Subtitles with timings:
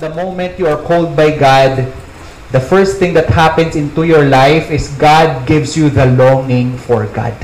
[0.00, 1.92] the moment you are called by God,
[2.50, 7.06] the first thing that happens into your life is God gives you the longing for
[7.06, 7.36] God.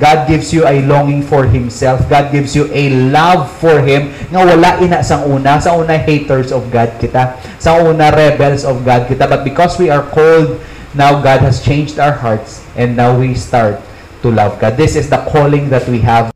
[0.00, 2.08] God gives you a longing for Himself.
[2.08, 5.60] God gives you a love for Him nga wala ina sa una.
[5.60, 7.36] Sa una, haters of God kita.
[7.60, 9.28] Sa una, rebels of God kita.
[9.28, 10.56] But because we are called,
[10.96, 13.76] now God has changed our hearts and now we start
[14.24, 14.80] to love God.
[14.80, 16.32] This is the calling that we have.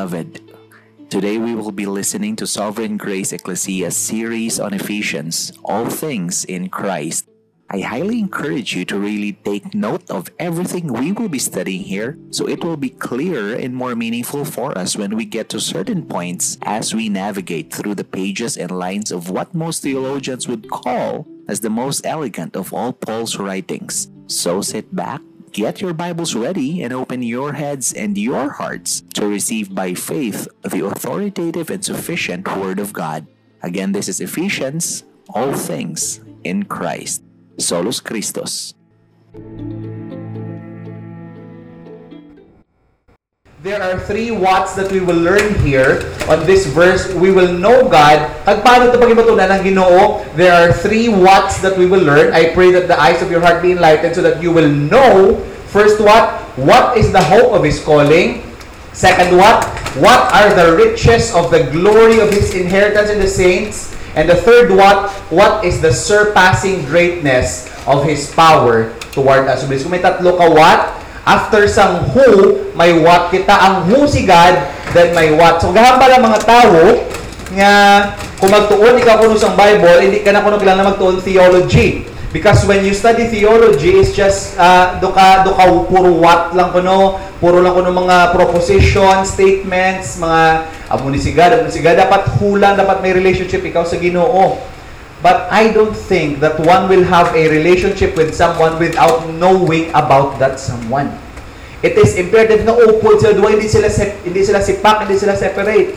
[0.00, 0.40] Beloved.
[1.10, 6.70] Today we will be listening to Sovereign Grace Ecclesia's series on Ephesians, All Things in
[6.70, 7.28] Christ.
[7.68, 12.16] I highly encourage you to really take note of everything we will be studying here
[12.30, 16.06] so it will be clearer and more meaningful for us when we get to certain
[16.06, 21.28] points as we navigate through the pages and lines of what most theologians would call
[21.46, 24.08] as the most elegant of all Paul's writings.
[24.28, 25.20] So sit back,
[25.52, 30.46] Get your Bibles ready and open your heads and your hearts to receive by faith
[30.62, 33.26] the authoritative and sufficient Word of God.
[33.60, 35.02] Again, this is Ephesians,
[35.34, 37.24] all things in Christ.
[37.58, 38.74] Solus Christus.
[43.60, 46.00] There are three what's that we will learn here
[46.32, 47.12] on this verse.
[47.12, 48.24] We will know God.
[48.48, 50.24] Kag paano ito pagibatunan ng Ginoo?
[50.32, 52.32] There are three what's that we will learn.
[52.32, 55.36] I pray that the eyes of your heart be enlightened so that you will know
[55.68, 56.40] first what?
[56.56, 58.48] What is the hope of his calling?
[58.96, 59.68] Second what?
[60.00, 63.92] What are the riches of the glory of his inheritance in the saints?
[64.16, 65.12] And the third what?
[65.28, 69.68] What is the surpassing greatness of his power toward us?
[69.68, 73.52] Kung may tatlo ka what, after sang who, may what kita.
[73.52, 74.56] Ang who si God,
[74.96, 75.60] then may what.
[75.60, 76.82] So, gahambal ang mga tao
[77.54, 77.72] nga
[78.38, 82.08] kung magtuon ikaw kuno sang Bible, hindi ka na kuno kailangan magtuon theology.
[82.30, 87.18] Because when you study theology, it's just uh, ka do ka puro what lang kuno,
[87.42, 91.98] puro lang kuno mga proposition, statements, mga amo ni si God, amo ni si God
[91.98, 94.62] dapat hula, dapat may relationship ikaw sa Ginoo.
[95.20, 100.40] But I don't think that one will have a relationship with someone without knowing about
[100.40, 101.12] that someone.
[101.84, 103.88] It is imperative na upod sila duwa, hindi sila
[104.24, 105.96] hindi sila sipak, hindi sila separate.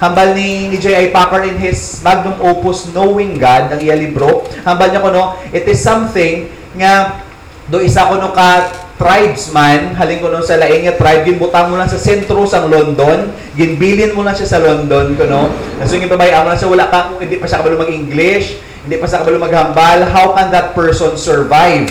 [0.00, 1.10] Hambal ni, ni J.I.
[1.10, 5.66] Packer in his magnum opus Knowing God, ng iya libro, hambal niya ko no, it
[5.66, 6.46] is something
[6.78, 7.24] nga
[7.66, 11.78] do isa ko no ka tribesman, halin ko no sa laing nga tribe, ginbutang mo
[11.78, 15.54] lang sa sentro sang London, ginbilin mo lang siya sa London ko no.
[15.86, 19.06] So yung babayaan mo lang siya, wala ka, hindi pa siya kabalo mag-English, hindi pa
[19.06, 21.86] siya kabalo maghambal, how can that person survive?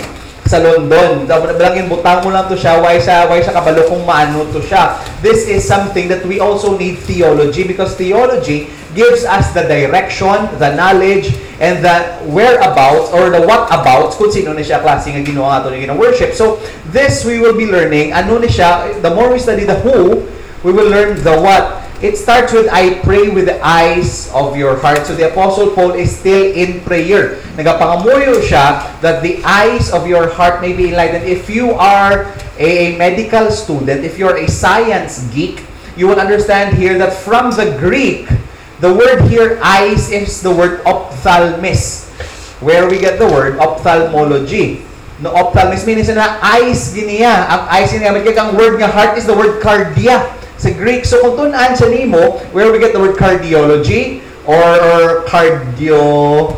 [0.47, 1.27] Sa London.
[1.27, 2.79] Bilangin, butang mo lang to siya.
[2.79, 4.97] Why siya, why siya kabalo kung maano to siya.
[5.19, 10.73] This is something that we also need theology because theology gives us the direction, the
[10.73, 15.69] knowledge, and the whereabouts or the whatabouts kung sino ni siya klase nga ginawa ato
[15.69, 16.33] ni worship.
[16.33, 16.57] So,
[16.89, 18.13] this we will be learning.
[18.13, 20.25] Ano ni siya, the more we study the who,
[20.65, 21.86] we will learn the what.
[21.97, 25.09] It starts with, I pray with the eyes of your heart.
[25.09, 27.41] So the Apostle Paul is still in prayer.
[27.57, 31.25] Nagapangamuyo siya that the eyes of your heart may be enlightened.
[31.25, 32.29] If you are
[32.61, 35.65] a medical student, if you're a science geek,
[35.97, 38.29] you will understand here that from the Greek,
[38.77, 42.13] the word here, eyes, is the word ophthalmis,
[42.61, 44.85] where we get the word ophthalmology.
[45.17, 47.49] No, ophthalmis means na eyes giniya.
[47.49, 51.05] Ang eyes giniya, may kang word nga heart is the word cardia sa Greek.
[51.05, 56.53] So kung tunan sa nimo, where we get the word cardiology or, or cardio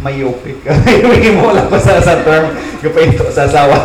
[0.00, 0.64] myopic.
[1.04, 3.84] Hindi mo lang pa sa, sa term ito sa sawa.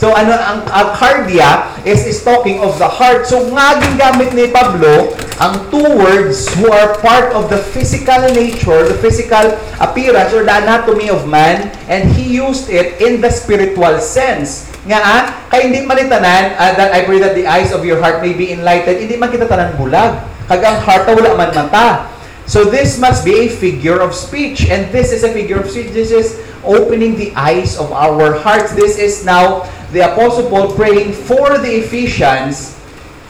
[0.00, 3.28] so ano ang, ang cardia is, is talking of the heart.
[3.28, 8.88] So nga gamit ni Pablo ang two words who are part of the physical nature,
[8.88, 9.52] the physical
[9.82, 14.72] appearance or the anatomy of man and he used it in the spiritual sense.
[14.84, 18.20] Nga ah, kay hindi manitanan uh, that I pray that the eyes of your heart
[18.20, 19.00] may be enlightened.
[19.00, 20.24] Hindi man kita tanan bulag.
[20.44, 22.13] Kag ang heart wala man mata.
[22.46, 24.68] So this must be a figure of speech.
[24.68, 25.92] And this is a figure of speech.
[25.92, 28.74] This is opening the eyes of our hearts.
[28.74, 32.76] This is now the Apostle Paul praying for the Ephesians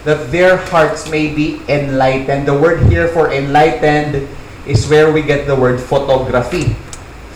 [0.05, 2.47] that their hearts may be enlightened.
[2.47, 4.29] The word here for enlightened
[4.67, 6.77] is where we get the word photography.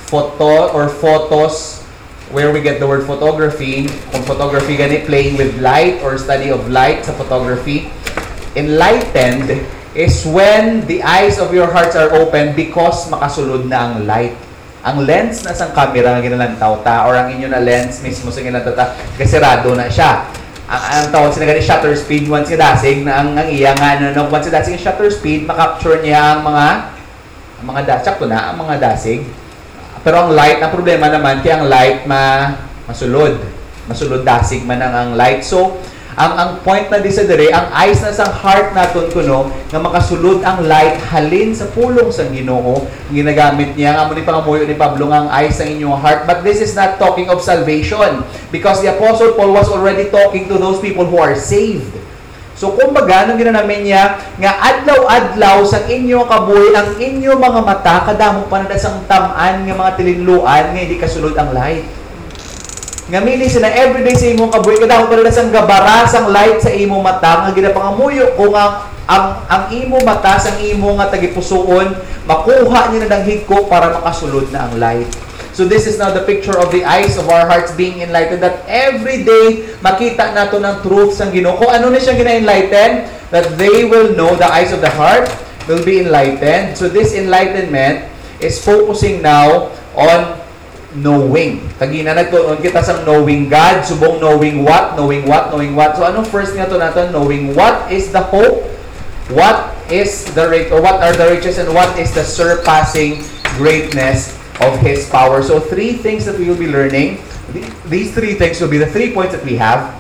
[0.08, 1.84] Photo or photos,
[2.32, 3.88] where we get the word photography.
[4.10, 7.92] Kung photography gani, playing with light or study of light sa photography.
[8.56, 9.64] Enlightened
[9.98, 14.38] is when the eyes of your hearts are open because makasulod na ang light.
[14.86, 18.38] Ang lens na sang camera nga ginalantaw ta or ang inyo na lens mismo sa
[18.38, 20.30] ginalantaw ta kasirado na siya.
[20.70, 23.98] Ang, ang tawag sila gani shutter speed once nga dasig na ang, ang iya nga
[23.98, 26.66] ano, no, once nga dasig shutter speed makapture niya ang mga
[27.58, 29.26] ang mga dasig to na ang mga dasig
[30.06, 32.54] Pero ang light, ang problema naman, kaya ang light ma
[32.86, 33.34] masulod.
[33.90, 35.42] Masulod dasig man ang, ang light.
[35.42, 35.82] So,
[36.18, 39.78] ang ang point na di sa dire, ang eyes na sang heart naton kuno nga
[39.78, 42.90] makasulod ang light halin sa pulong sang Ginoo.
[43.14, 46.26] Ginagamit niya nga ni pangamuyo ni Pablo nga ang eyes sa inyong heart.
[46.26, 50.58] But this is not talking of salvation because the apostle Paul was already talking to
[50.58, 51.94] those people who are saved.
[52.58, 58.50] So kumbaga, nung ginanamin niya, nga adlaw-adlaw sa inyo kabuhi, ang inyo mga mata, kadamo
[58.50, 61.86] pa na sang tamaan nga mga tilinluan, nga hindi kasulod ang light.
[63.08, 66.68] Nga mili sila everyday sa imong kabuhi, kadamo pa na sang gabaras ang light sa
[66.68, 71.96] imong mata, nga ginapangamuyo kung ang, ang, ang imo mata, sang imo nga tagipusoon,
[72.28, 75.08] makuha niya na ng higko para makasulod na ang light.
[75.56, 78.62] So this is now the picture of the eyes of our hearts being enlightened that
[78.68, 81.56] every day makita nato ng truth sang Ginoo.
[81.56, 85.26] Kung ano na siya gina-enlighten, that they will know the eyes of the heart
[85.64, 86.76] will be enlightened.
[86.76, 88.06] So this enlightenment
[88.38, 90.37] is focusing now on
[90.96, 91.60] knowing.
[91.76, 96.00] Tagina nagtuon kita sa knowing God, subong knowing what, knowing what, knowing what.
[96.00, 98.64] So anong first nga to nato knowing what is the hope,
[99.28, 103.20] what is the rate or what are the riches and what is the surpassing
[103.60, 105.44] greatness of His power.
[105.44, 107.20] So three things that we will be learning.
[107.88, 109.96] These three things will be the three points that we have.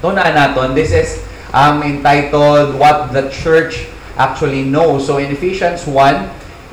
[0.00, 0.72] Ito na natin.
[0.72, 1.20] This is
[1.52, 5.08] um, entitled What the Church Actually Knows.
[5.08, 5.96] So in Ephesians 1,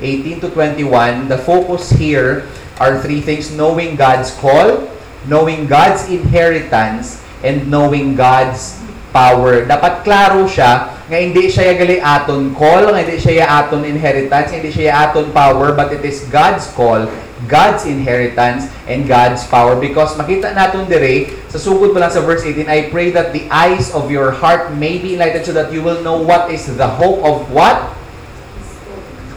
[0.00, 2.48] 18 to 21, the focus here
[2.78, 3.50] are three things.
[3.54, 4.88] Knowing God's call,
[5.26, 8.78] knowing God's inheritance, and knowing God's
[9.14, 9.62] power.
[9.66, 14.70] Dapat klaro siya nga hindi siya gali aton call, nga hindi siya aton inheritance, hindi
[14.74, 17.06] siya aton power, but it is God's call
[17.46, 22.42] God's inheritance and God's power because makita naton dire sa sugod pa lang sa verse
[22.42, 25.78] 18 I pray that the eyes of your heart may be enlightened so that you
[25.78, 27.94] will know what is the hope of what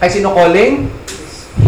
[0.02, 0.90] kay sino calling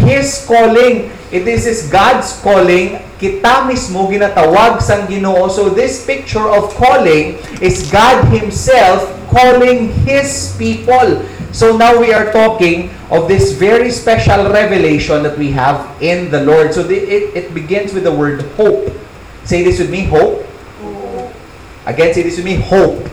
[0.01, 6.45] His calling it is is God's calling kita mismo ginatawag sang Ginoo so this picture
[6.45, 11.21] of calling is God himself calling his people
[11.53, 16.43] So now we are talking of this very special revelation that we have in the
[16.43, 16.73] Lord.
[16.73, 18.89] So the, it, it begins with the word hope.
[19.45, 20.41] Say this with me, hope.
[21.85, 23.05] Again, say this with me, hope.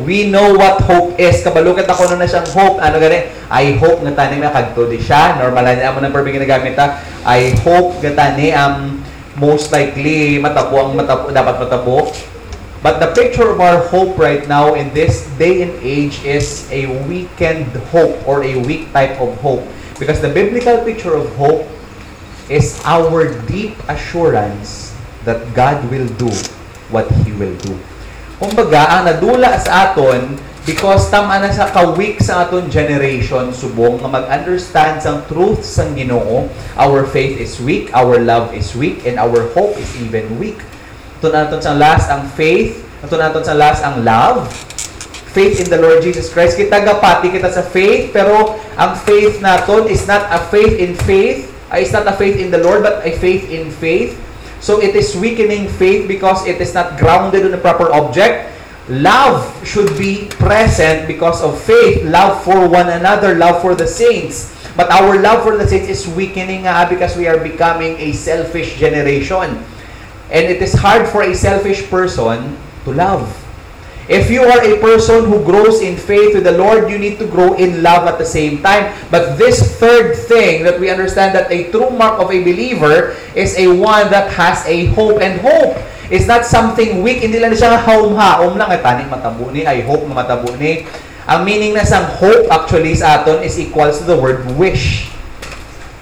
[0.00, 1.42] We know what hope is.
[1.42, 2.78] Kabalukat ako na na siyang hope.
[2.78, 3.26] Ano gani?
[3.50, 5.42] I hope nga tani makagto di siya.
[5.42, 7.02] Normal na amo ng verb ginagamit ha.
[7.26, 9.02] I hope nga tani um,
[9.34, 12.14] most likely matapo ang matapo, dapat matapo.
[12.80, 16.88] But the picture of our hope right now in this day and age is a
[17.04, 19.66] weakened hope or a weak type of hope.
[20.00, 21.68] Because the biblical picture of hope
[22.48, 24.96] is our deep assurance
[25.28, 26.32] that God will do
[26.88, 27.76] what He will do.
[28.40, 34.08] Kumbaga, ang nadula sa aton, because tama na sa ka-weak sa aton generation, subong nga
[34.08, 36.48] mag-understand sang truth sang ginoo,
[36.80, 40.56] our faith is weak, our love is weak, and our hope is even weak.
[41.20, 42.80] Ito natin sa last ang faith.
[43.04, 44.48] Ito natin sa last ang love.
[45.36, 46.56] Faith in the Lord Jesus Christ.
[46.56, 51.52] Kita gapati kita sa faith, pero ang faith naton is not a faith in faith.
[51.68, 54.16] Uh, it's not a faith in the Lord, but a faith in faith.
[54.60, 58.52] So it is weakening faith because it is not grounded on a proper object.
[58.88, 62.04] Love should be present because of faith.
[62.04, 64.52] Love for one another, love for the saints.
[64.76, 68.78] But our love for the saints is weakening nga because we are becoming a selfish
[68.78, 69.64] generation.
[70.30, 73.39] And it is hard for a selfish person to love.
[74.10, 77.30] If you are a person who grows in faith with the Lord, you need to
[77.30, 78.90] grow in love at the same time.
[79.06, 83.54] But this third thing that we understand that a true mark of a believer is
[83.54, 85.22] a one that has a hope.
[85.22, 85.78] And hope
[86.10, 87.22] is not something weak.
[87.22, 88.66] Hindi lang siya haum-haum lang.
[88.66, 89.62] Ay, taning matabo ni.
[89.62, 90.90] I hope na matabo ni.
[91.30, 95.06] Ang meaning na sang hope actually sa aton is equals to the word wish.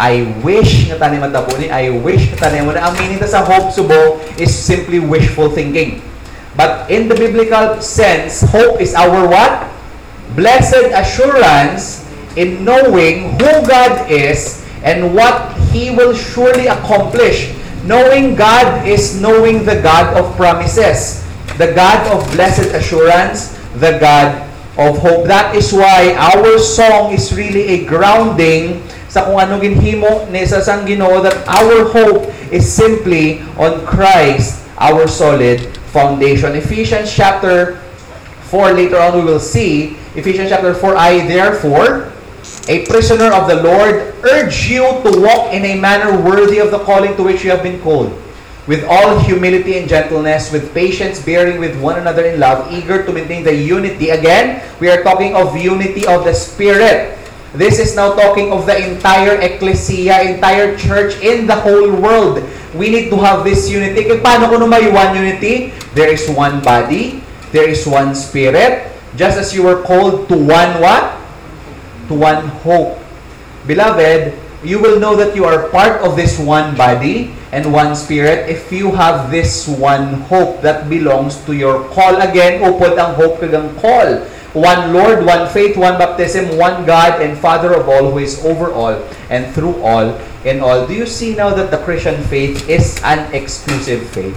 [0.01, 3.45] I wish nga tani matabo ni I wish nga tani mo na ang meaning sa
[3.45, 6.01] hope subo is simply wishful thinking.
[6.59, 9.71] But in the biblical sense, hope is our what?
[10.35, 12.03] Blessed assurance
[12.35, 17.55] in knowing who God is and what He will surely accomplish.
[17.87, 21.23] Knowing God is knowing the God of promises,
[21.63, 24.43] the God of blessed assurance, the God
[24.75, 25.31] of hope.
[25.31, 30.59] That is why our song is really a grounding sa kung ano ginhimo ni sa
[30.59, 36.55] sang Ginoo that our hope is simply on Christ, our solid foundation.
[36.55, 37.77] Ephesians chapter
[38.49, 42.13] 4 later on we will see Ephesians chapter 4 I therefore
[42.69, 46.79] a prisoner of the Lord urge you to walk in a manner worthy of the
[46.81, 48.13] calling to which you have been called
[48.69, 53.11] with all humility and gentleness, with patience, bearing with one another in love, eager to
[53.11, 54.11] maintain the unity.
[54.11, 57.17] Again, we are talking of unity of the Spirit
[57.57, 62.45] This is now talking of the entire ecclesia, entire church in the whole world.
[62.77, 64.05] We need to have this unity.
[64.05, 65.73] Kaya paano kung may one unity?
[65.97, 70.77] There is one body, there is one spirit, just as you were called to one
[70.85, 71.17] what?
[72.13, 73.01] To one hope.
[73.65, 78.49] Beloved, you will know that you are part of this one body and one spirit
[78.51, 82.21] if you have this one hope that belongs to your call.
[82.21, 84.21] Again, upod ang hope kagang call.
[84.59, 88.75] One Lord, one faith, one baptism, one God and Father of all who is over
[88.75, 88.99] all
[89.31, 90.83] and through all in all.
[90.83, 94.35] Do you see now that the Christian faith is an exclusive faith?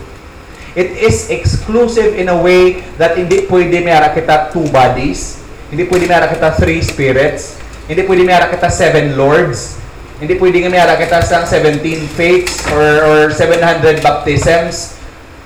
[0.77, 5.41] It is exclusive in a way that hindi pwede mayara kita two bodies,
[5.73, 7.59] hindi pwede mayara kita three spirits,
[7.91, 9.81] hindi pwede mayara kita seven lords,
[10.21, 11.81] hindi pwede mayara kita sa 17
[12.13, 14.95] faiths or, or 700 baptisms,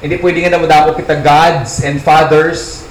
[0.04, 2.85] hindi pwede nga damo kita gods and fathers,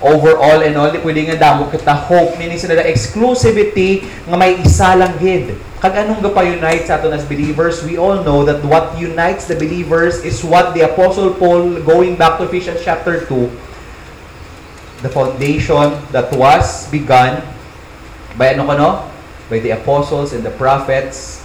[0.00, 2.36] overall and all, pwede nga damo kita hope.
[2.36, 5.56] Meaning sila exclusivity nga may isa lang gid.
[5.80, 10.20] Kag anong gapa-unite sa aton as believers, we all know that what unites the believers
[10.24, 16.88] is what the Apostle Paul, going back to Ephesians chapter 2, the foundation that was
[16.88, 17.44] begun
[18.40, 18.90] by ano kano?
[19.46, 21.44] By the apostles and the prophets,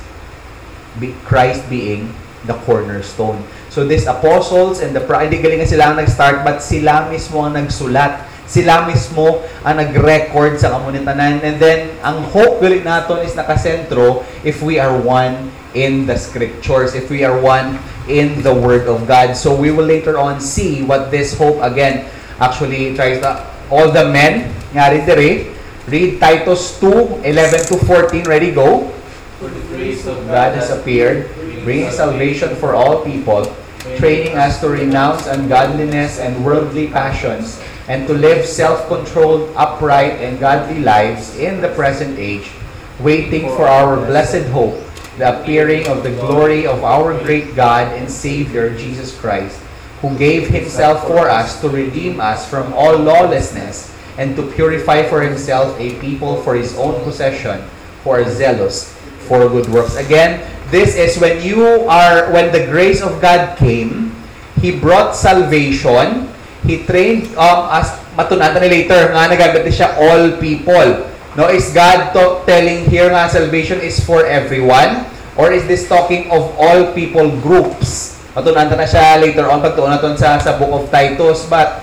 [1.00, 2.10] be, Christ being
[2.50, 3.46] the cornerstone.
[3.70, 8.31] So these apostles and the hindi galing sila ang nag-start but sila mismo ang nagsulat
[8.52, 11.40] sila mismo ang nag-record sa kamunitanan.
[11.40, 16.92] And then, ang hope galing naton is nakasentro if we are one in the scriptures,
[16.92, 17.80] if we are one
[18.12, 19.40] in the Word of God.
[19.40, 22.12] So we will later on see what this hope again
[22.44, 23.40] actually tries to,
[23.72, 25.48] all the men, nga rin dire,
[25.88, 28.92] read Titus 2, 11 to 14, ready, go.
[29.40, 31.32] For the grace of God has appeared,
[31.64, 33.48] bringing salvation for all people,
[33.96, 40.80] training us to renounce ungodliness and worldly passions, and to live self-controlled, upright, and godly
[40.80, 42.52] lives in the present age,
[43.00, 44.78] waiting for our blessed hope,
[45.18, 49.60] the appearing of the glory of our great God and Savior, Jesus Christ,
[50.02, 55.22] who gave himself for us to redeem us from all lawlessness and to purify for
[55.22, 57.62] himself a people for his own possession,
[58.04, 58.94] who are zealous
[59.28, 59.96] for good works.
[59.96, 64.16] Again, this is when you are, when the grace of God came,
[64.60, 66.31] He brought salvation,
[66.62, 71.10] He trained um, as matunatan ni later nga nagamit ni siya all people.
[71.34, 75.08] No, is God to, telling here nga salvation is for everyone
[75.40, 78.20] or is this talking of all people groups?
[78.38, 81.82] Matunatan na siya later on pagtuon naton sa sa book of Titus but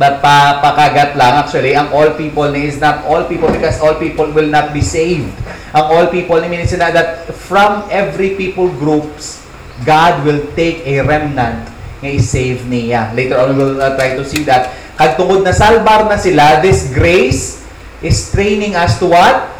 [0.00, 4.00] but pa pakagat lang actually ang all people ni is not all people because all
[4.00, 5.28] people will not be saved.
[5.76, 9.44] Ang all people ni means na that from every people groups
[9.84, 11.75] God will take a remnant
[12.06, 13.10] nga i-save niya.
[13.18, 14.70] Later on, we will uh, try to see that.
[14.94, 17.66] Kag tungod na salbar na sila, this grace
[18.00, 19.50] is training us to what?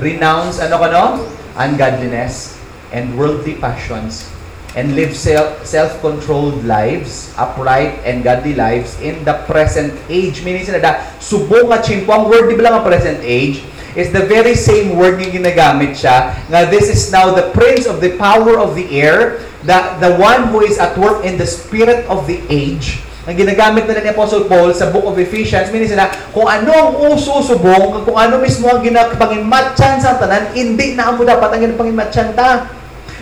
[0.00, 1.04] Renounce, ano kano?
[1.60, 2.56] Ungodliness
[2.90, 4.32] and worldly passions
[4.76, 10.44] and live self, self-controlled lives, upright and godly lives in the present age.
[10.44, 13.64] Meaning sila da, subong nga chimpo, ang word di ba lang ang present age,
[13.98, 17.98] is the very same word nga ginagamit siya, nga this is now the prince of
[17.98, 22.06] the power of the air, the, the one who is at work in the spirit
[22.06, 26.08] of the age, ang ginagamit na ni Apostle Paul sa book of Ephesians, meaning sila,
[26.32, 31.28] kung ano ang uso subong, kung ano mismo ang ginapanginmatchan sa tanan, hindi na mo
[31.28, 32.72] dapat ang ginapanginmatchan ta.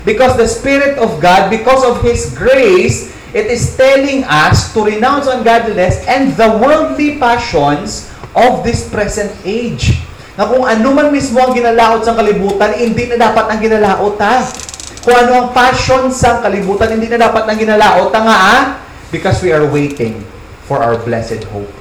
[0.06, 5.26] Because the Spirit of God, because of His grace, it is telling us to renounce
[5.26, 8.06] ungodliness and the worldly passions
[8.38, 10.05] of this present age.
[10.36, 14.44] Na kung ano man mismo ang ginalaot sa kalibutan, hindi na dapat ang ginalaot ha.
[15.00, 18.56] Kung ano ang passion sa kalibutan, hindi na dapat ang ginalaot ha nga ha.
[19.08, 20.20] Because we are waiting
[20.68, 21.72] for our blessed hope.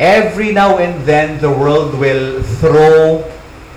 [0.00, 3.20] Every now and then, the world will throw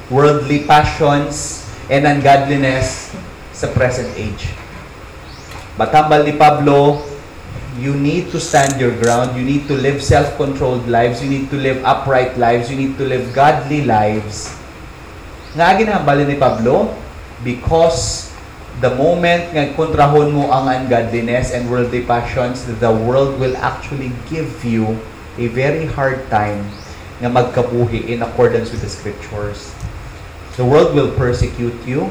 [0.07, 3.11] worldly passions and ungodliness
[3.51, 4.55] sa present age.
[5.75, 7.03] Batambal ni Pablo,
[7.79, 9.37] you need to stand your ground.
[9.37, 11.23] You need to live self-controlled lives.
[11.23, 12.69] You need to live upright lives.
[12.69, 14.53] You need to live godly lives.
[15.53, 16.93] Nga ginahambal ni Pablo,
[17.45, 18.33] because
[18.81, 24.49] the moment nga kontrahon mo ang ungodliness and worldly passions, the world will actually give
[24.65, 24.97] you
[25.37, 26.65] a very hard time
[27.21, 29.69] nga magkabuhi in accordance with the scriptures.
[30.57, 32.09] The world will persecute you.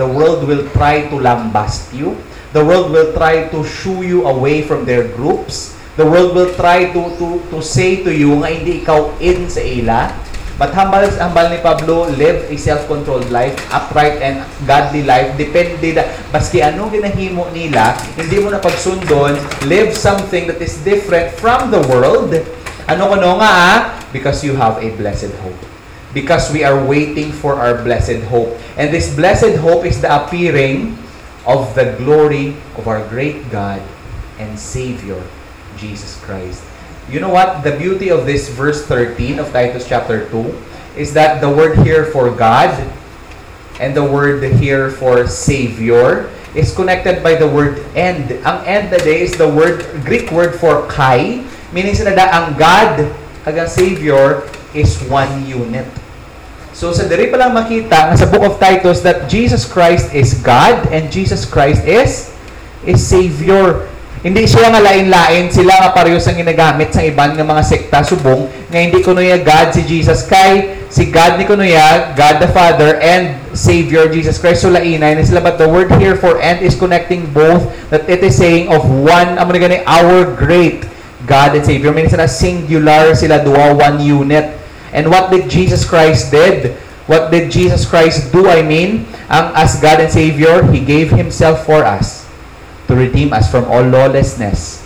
[0.00, 2.16] The world will try to lambast you.
[2.52, 5.72] The world will try to shoo you away from their groups.
[5.96, 9.64] The world will try to to to say to you nga hindi ikaw in sa
[9.64, 10.12] ila.
[10.60, 15.32] But hambal hambal ni Pablo, live a self-controlled life, upright and godly life.
[15.40, 19.32] Depende na, baski ano ginahimo nila, hindi mo na pagsundon,
[19.64, 22.36] live something that is different from the world.
[22.84, 23.78] Ano ko nga ah,
[24.12, 25.56] Because you have a blessed hope.
[26.12, 28.52] Because we are waiting for our blessed hope.
[28.76, 31.00] And this blessed hope is the appearing
[31.46, 33.82] of the glory of our great God
[34.38, 35.20] and Savior,
[35.76, 36.62] Jesus Christ.
[37.10, 37.62] You know what?
[37.62, 40.54] The beauty of this verse 13 of Titus chapter 2
[40.96, 42.70] is that the word here for God
[43.80, 48.30] and the word here for Savior is connected by the word end.
[48.44, 52.54] Ang end na day is the word, Greek word for kai, meaning sa nada ang
[52.54, 53.08] God
[53.42, 54.44] kag ang Savior
[54.76, 55.88] is one unit.
[56.72, 60.88] So sa diri pa lang makita sa book of Titus that Jesus Christ is God
[60.88, 62.32] and Jesus Christ is
[62.88, 63.92] is Savior.
[64.22, 68.46] Hindi siya nga lain-lain, sila nga pareho sang ginagamit sa iban nga mga sekta subong
[68.70, 72.48] nga hindi kuno ya God si Jesus kay si God ni kuno ya God the
[72.48, 74.64] Father and Savior Jesus Christ.
[74.64, 75.44] So lainay na sila.
[75.44, 79.36] But the word here for and is connecting both that it is saying of one
[79.36, 80.88] amo gani our great
[81.28, 81.92] God and Savior.
[81.92, 84.61] Meaning sila singular sila duwa one unit
[84.92, 86.76] and what did Jesus Christ did
[87.10, 91.66] what did Jesus Christ do I mean ang as God and Savior he gave himself
[91.66, 92.22] for us
[92.92, 94.84] to redeem us from all lawlessness.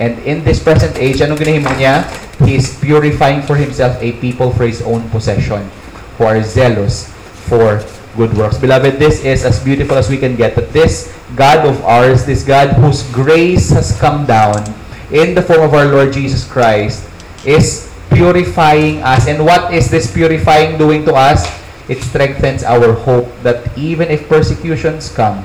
[0.00, 2.08] And in this present age, anong ginahimo niya?
[2.48, 5.68] He is purifying for himself a people for his own possession
[6.16, 7.12] who are zealous
[7.46, 7.84] for
[8.16, 8.56] good works.
[8.56, 10.56] Beloved, this is as beautiful as we can get.
[10.56, 14.64] That this God of ours, this God whose grace has come down
[15.12, 17.04] in the form of our Lord Jesus Christ,
[17.44, 19.26] is purifying us.
[19.26, 21.48] And what is this purifying doing to us?
[21.88, 25.44] It strengthens our hope that even if persecutions come,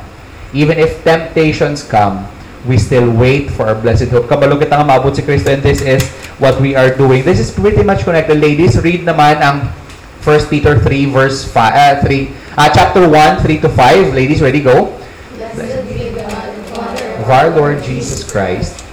[0.54, 2.28] even if temptations come,
[2.68, 4.28] we still wait for our blessed hope.
[4.28, 6.04] Kabalo kita nga maabot si Kristo and this is
[6.38, 7.24] what we are doing.
[7.24, 8.38] This is pretty much connected.
[8.38, 9.72] Ladies, read naman ang
[10.22, 14.14] 1 Peter 3 verse 5, uh, 3, uh, chapter 1, 3 to 5.
[14.14, 14.92] Ladies, ready, go.
[15.38, 18.84] Blessed be God Father Of our Lord Jesus Christ,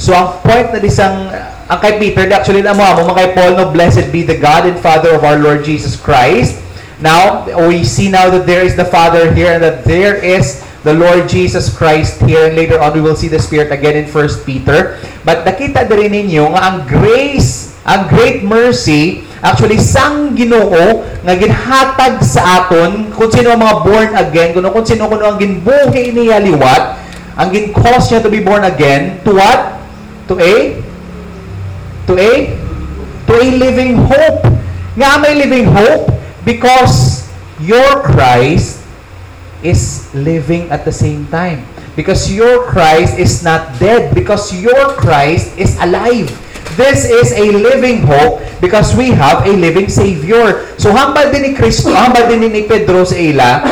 [0.00, 1.28] So ang point na isang
[1.68, 4.80] ang kay Peter, actually na mo, mo kay Paul, no, blessed be the God and
[4.80, 6.56] Father of our Lord Jesus Christ.
[6.98, 10.96] Now, we see now that there is the Father here and that there is the
[10.96, 14.48] Lord Jesus Christ here and later on we will see the Spirit again in 1
[14.48, 14.96] Peter.
[15.22, 22.24] But nakita din ninyo nga ang grace, ang great mercy, actually sang Ginoo nga ginhatag
[22.24, 26.40] sa aton kung sino ang mga born again, kung, kung sino kuno ang ginbuhi niya
[26.40, 26.98] liwat,
[27.36, 29.79] ang gin-cause niya to be born again, to what?
[30.30, 30.78] To a
[32.06, 32.54] to a
[33.26, 34.46] to a living hope.
[34.94, 36.06] Nga may living hope
[36.46, 37.26] because
[37.58, 38.78] your Christ
[39.66, 41.66] is living at the same time.
[41.98, 44.14] Because your Christ is not dead.
[44.14, 46.30] Because your Christ is alive.
[46.78, 50.70] This is a living hope because we have a living Savior.
[50.78, 53.66] So hambal din ni Kristo, hambal din ni Pedro sa ila,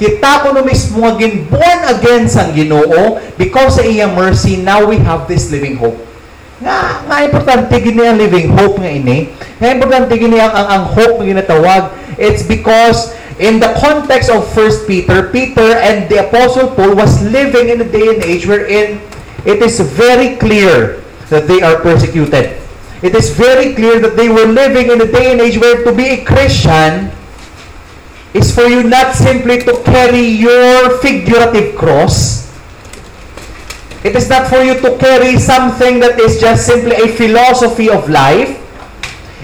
[0.00, 4.80] kita ko no mismo nga gin born again sang Ginoo because sa iyang mercy now
[4.80, 6.00] we have this living hope.
[6.64, 9.28] Nga nga importante gini ang living hope nga ini.
[9.60, 11.82] Nga importante gini ang, ang, ang hope nga ginatawag.
[12.16, 17.68] It's because in the context of First Peter Peter and the Apostle Paul was living
[17.68, 19.04] in a day and age wherein
[19.44, 22.56] it is very clear that they are persecuted.
[23.04, 25.92] It is very clear that they were living in a day and age where to
[25.92, 27.12] be a Christian
[28.34, 32.40] is for you not simply to carry your figurative cross
[34.00, 38.08] It is not for you to carry something that is just simply a philosophy of
[38.08, 38.56] life.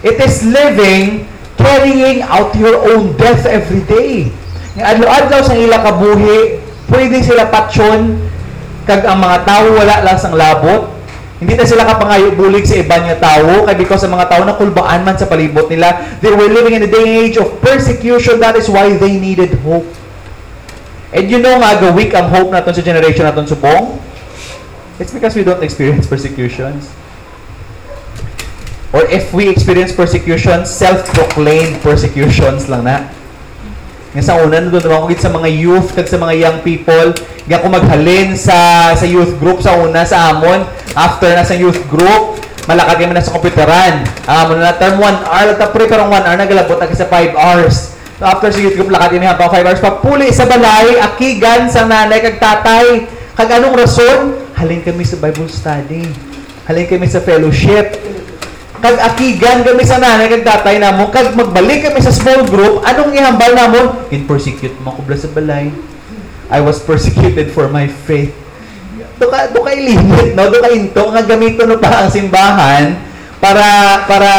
[0.00, 1.28] It is living,
[1.60, 4.32] carrying out your own death every day.
[4.80, 8.16] Adlaw-adlaw sa ila kabuhi, pwede sila patsyon,
[8.88, 10.95] kag ang mga tao wala lang sang labot.
[11.36, 14.56] Hindi na sila kapangayo bulig sa iba nga tao, kay because sa mga tao na
[14.56, 18.40] kulbaan man sa palibot nila, they were living in a day age of persecution.
[18.40, 19.84] That is why they needed hope.
[21.12, 24.00] And you know nga, weak ang hope naton sa generation naton subong.
[24.96, 26.88] It's because we don't experience persecutions.
[28.96, 33.12] Or if we experience persecutions, self-proclaimed persecutions lang na.
[34.16, 37.12] Nga sa una, doon naman ko sa mga youth, kag sa mga young people,
[37.44, 38.56] nga ko maghalin sa
[38.96, 40.64] sa youth group sa una, sa Amon.
[40.96, 44.08] After na sa youth group, malakad kami na sa computeran.
[44.24, 47.92] Amon na term 1 hour, tapre karong 1 hour, nagalabot na sa 5 hours.
[48.16, 49.84] So after sa youth group, lakad kami habang 5 hours.
[49.84, 53.04] Papuli sa balay, akigan sa nanay kag tatay.
[53.36, 54.46] Kag anong rason?
[54.56, 56.08] halin kami sa Bible study.
[56.64, 57.92] Halin kami sa fellowship.
[58.86, 63.18] Kag akigan kami sa nanay kag tatay namo, kag magbalik kami sa small group, anong
[63.18, 64.06] ihambal namo?
[64.14, 65.74] In persecute mo kubla sa balay.
[66.46, 68.30] I was persecuted for my faith.
[69.18, 70.54] Do ka, do kay limit, no?
[70.54, 72.94] Do kay into, nga gamito no pa ang simbahan
[73.42, 74.32] para para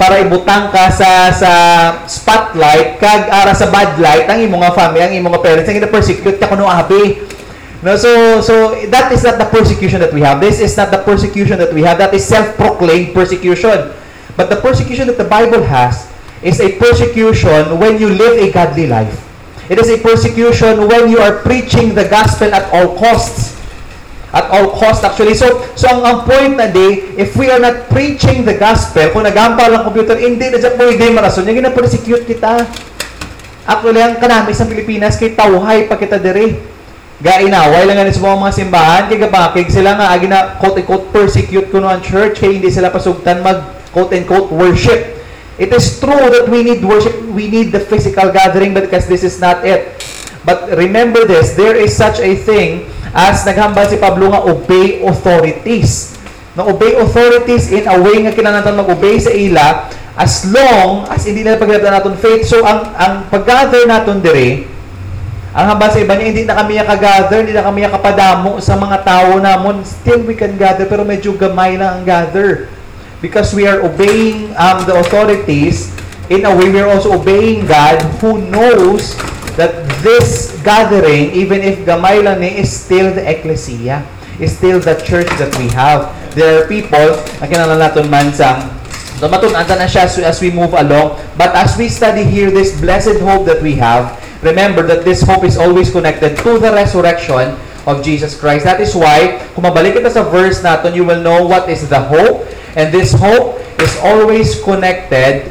[0.00, 1.52] para ibutang ka sa sa
[2.08, 6.50] spotlight kag ara sa bad light ang imong family ang imong parents ang persecute ka
[6.50, 7.29] kuno abi
[7.82, 11.02] no so so that is not the persecution that we have this is not the
[11.02, 13.92] persecution that we have that is self-proclaimed persecution
[14.36, 16.10] but the persecution that the bible has
[16.42, 19.26] is a persecution when you live a godly life
[19.70, 23.60] it is a persecution when you are preaching the gospel at all costs
[24.32, 25.34] at all cost actually.
[25.34, 29.26] So, so ang, ang point na day, if we are not preaching the gospel, kung
[29.26, 31.42] nagampal ang computer, hindi na dyan pwede marason.
[31.50, 32.62] Yung gina-persecute kita.
[33.66, 36.18] Actually, ang kanami sa Pilipinas, kay tawhay pa kita
[37.20, 37.28] diri.
[37.28, 41.84] Gainaway lang nga sa mga simbahan, kay gabakig sila nga, agi na quote-unquote persecute ko
[41.84, 45.20] ang church, kaya hindi sila pasugtan mag quote-unquote worship.
[45.60, 49.36] It is true that we need worship, we need the physical gathering because this is
[49.36, 49.92] not it.
[50.40, 56.16] But remember this, there is such a thing as naghambal si Pablo nga obey authorities.
[56.56, 61.44] Na obey authorities in a way nga kinahanglan mag-obey sa ila as long as hindi
[61.44, 62.48] na pagdadala naton faith.
[62.48, 64.69] So ang ang pag-gather naton dire
[65.50, 69.02] ang hambal sa iba niya, hindi na kami ka-gather, hindi na kami kapadamo sa mga
[69.02, 69.82] tao namon.
[69.82, 72.70] Still we can gather, pero medyo gamay lang ang gather.
[73.18, 75.90] Because we are obeying um, the authorities,
[76.30, 79.18] in a way we are also obeying God who knows
[79.58, 79.74] that
[80.06, 84.06] this gathering, even if gamay lang ni, is still the ecclesia.
[84.38, 86.14] Is still the church that we have.
[86.32, 88.70] There are people, na kinala natin man sa
[89.20, 91.20] So matunanta na siya as we move along.
[91.36, 95.44] But as we study here this blessed hope that we have, remember that this hope
[95.44, 98.64] is always connected to the resurrection of Jesus Christ.
[98.64, 102.00] That is why, kung mabalik kita sa verse natin, you will know what is the
[102.00, 102.44] hope.
[102.76, 105.48] And this hope is always connected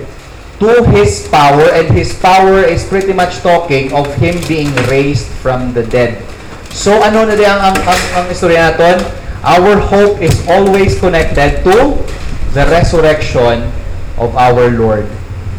[0.61, 1.73] to His power.
[1.73, 6.21] And His power is pretty much talking of Him being raised from the dead.
[6.69, 9.01] So, ano na ang, ang, ang, ang istorya natin?
[9.41, 11.97] Our hope is always connected to
[12.53, 13.71] the resurrection
[14.19, 15.07] of our Lord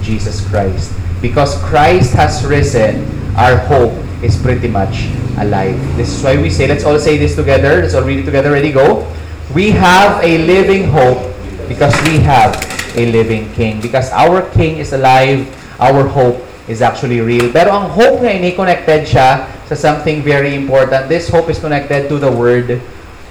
[0.05, 0.93] Jesus Christ.
[1.19, 3.03] Because Christ has risen,
[3.41, 5.09] our hope is pretty much
[5.41, 5.81] alive.
[5.97, 7.81] This is why we say, let's all say this together.
[7.81, 8.53] Let's all read it together.
[8.53, 9.09] Ready, go.
[9.55, 11.25] We have a living hope
[11.67, 12.53] because we have
[12.95, 13.81] a living King.
[13.81, 15.49] Because our King is alive,
[15.81, 17.49] our hope is actually real.
[17.49, 21.09] Pero ang hope nga ini eh, connected siya sa something very important.
[21.09, 22.77] This hope is connected to the word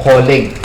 [0.02, 0.58] calling.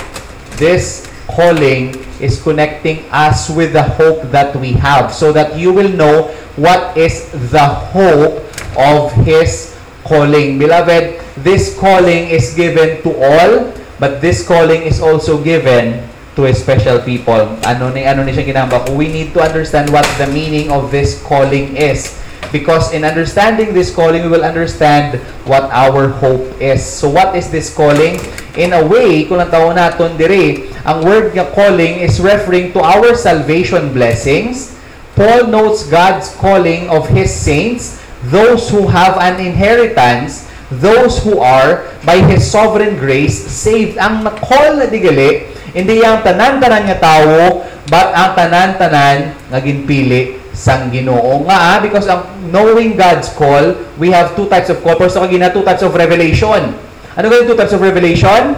[0.56, 5.92] This calling is connecting us with the hope that we have so that you will
[5.92, 8.43] know what is the hope
[8.76, 10.58] of His calling.
[10.58, 16.54] Beloved, this calling is given to all, but this calling is also given to a
[16.54, 17.46] special people.
[17.64, 18.86] Ano ni ano ni siya ginamba?
[18.90, 22.14] We need to understand what the meaning of this calling is.
[22.54, 26.86] Because in understanding this calling, we will understand what our hope is.
[26.86, 28.22] So what is this calling?
[28.54, 33.18] In a way, kung natawa natin dire, ang word nga calling is referring to our
[33.18, 34.70] salvation blessings.
[35.18, 37.98] Paul notes God's calling of His saints,
[38.30, 40.48] those who have an inheritance,
[40.80, 44.00] those who are, by His sovereign grace, saved.
[44.00, 50.86] Ang na-call na digali, hindi ang tanan-tanan nga tao, but ang tanan-tanan nga ginpili sang
[50.94, 52.22] Ginoo nga ah, because ang
[52.54, 54.94] knowing God's call, we have two types of call.
[54.94, 56.78] First, kagina two types of revelation.
[57.18, 58.54] Ano yung two types of revelation?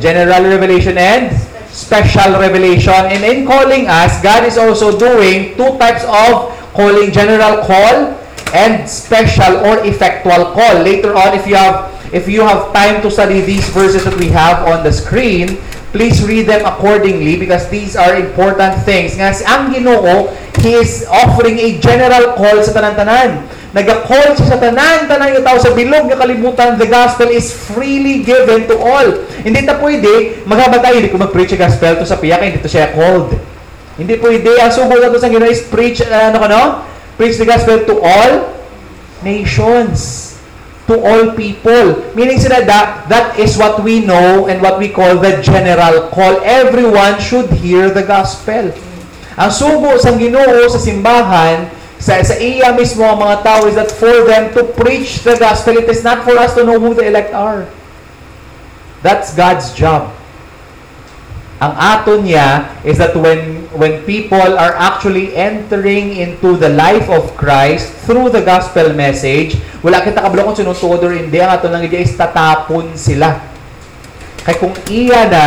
[0.00, 1.36] General revelation and
[1.68, 2.96] special revelation.
[3.12, 8.17] And in calling us, God is also doing two types of calling, general call
[8.54, 10.80] and special or effectual call.
[10.80, 14.28] Later on, if you have if you have time to study these verses that we
[14.32, 15.60] have on the screen,
[15.92, 19.16] please read them accordingly because these are important things.
[19.16, 23.46] Nga si ang Ginoo, He is offering a general call sa tanan-tanan.
[23.70, 26.74] Nag-call siya sa tanan-tanan yung tao sa bilog ng kalibutan.
[26.74, 29.22] The gospel is freely given to all.
[29.46, 32.66] Hindi ta pwede, maghabang tayo, hindi ko mag-preach yung gospel to sa piyak, hindi to
[32.66, 33.38] siya called.
[33.94, 34.58] Hindi pwede.
[34.58, 36.62] Ang subo na to sa Ginoo is preach, uh, ano ka no?
[37.18, 38.54] Preach the gospel to all
[39.26, 40.28] nations
[40.88, 42.00] to all people.
[42.16, 46.40] Meaning sila that, that is what we know and what we call the general call.
[46.40, 48.72] Everyone should hear the gospel.
[49.38, 53.92] Ang sugo sa Ginoo sa simbahan, sa, sa iya mismo ang mga tao is that
[53.92, 57.06] for them to preach the gospel, it is not for us to know who the
[57.06, 57.68] elect are.
[59.04, 60.17] That's God's job.
[61.58, 67.34] Ang ato niya is that when when people are actually entering into the life of
[67.34, 71.82] Christ through the gospel message, wala kita kabalo kung sinutuod or hindi, ang ato lang
[71.82, 73.42] is tatapon sila.
[74.46, 75.46] Kaya kung iya na,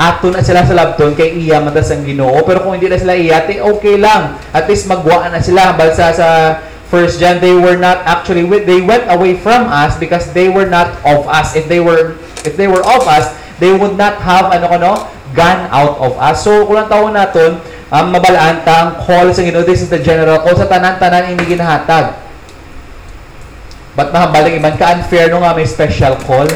[0.00, 2.40] ato na sila sa labton, kay iya matas ang ginoo.
[2.48, 4.40] Pero kung hindi na sila iya, okay lang.
[4.48, 5.76] At least magwa na sila.
[5.76, 6.28] Balsa sa
[6.88, 10.64] First John, they were not actually with, they went away from us because they were
[10.64, 11.52] not of us.
[11.52, 12.16] If they were
[12.48, 13.28] if they were of us,
[13.60, 14.92] they would not have ano kono
[15.34, 16.46] gone out of us.
[16.46, 17.58] So kung ang tawon naton,
[17.90, 21.44] ang mabalaan ta ang call sa Ginoo, this is the general call sa tanan-tanan ini
[21.44, 22.16] ginahatag.
[23.94, 26.46] But mahambaling iman ka unfair no nga may special call.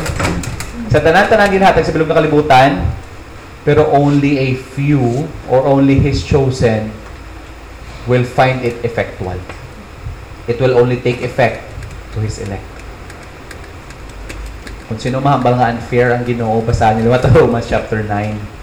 [0.89, 2.83] Sa tanan-tanan ginhatag sa bilog na kalibutan,
[3.63, 6.91] pero only a few or only his chosen
[8.09, 9.37] will find it effectual.
[10.49, 11.61] It will only take effect
[12.17, 12.65] to his elect.
[14.89, 18.58] Kung sino mahambal nga unfair ang ginoo, basahin ito Romans chapter 9.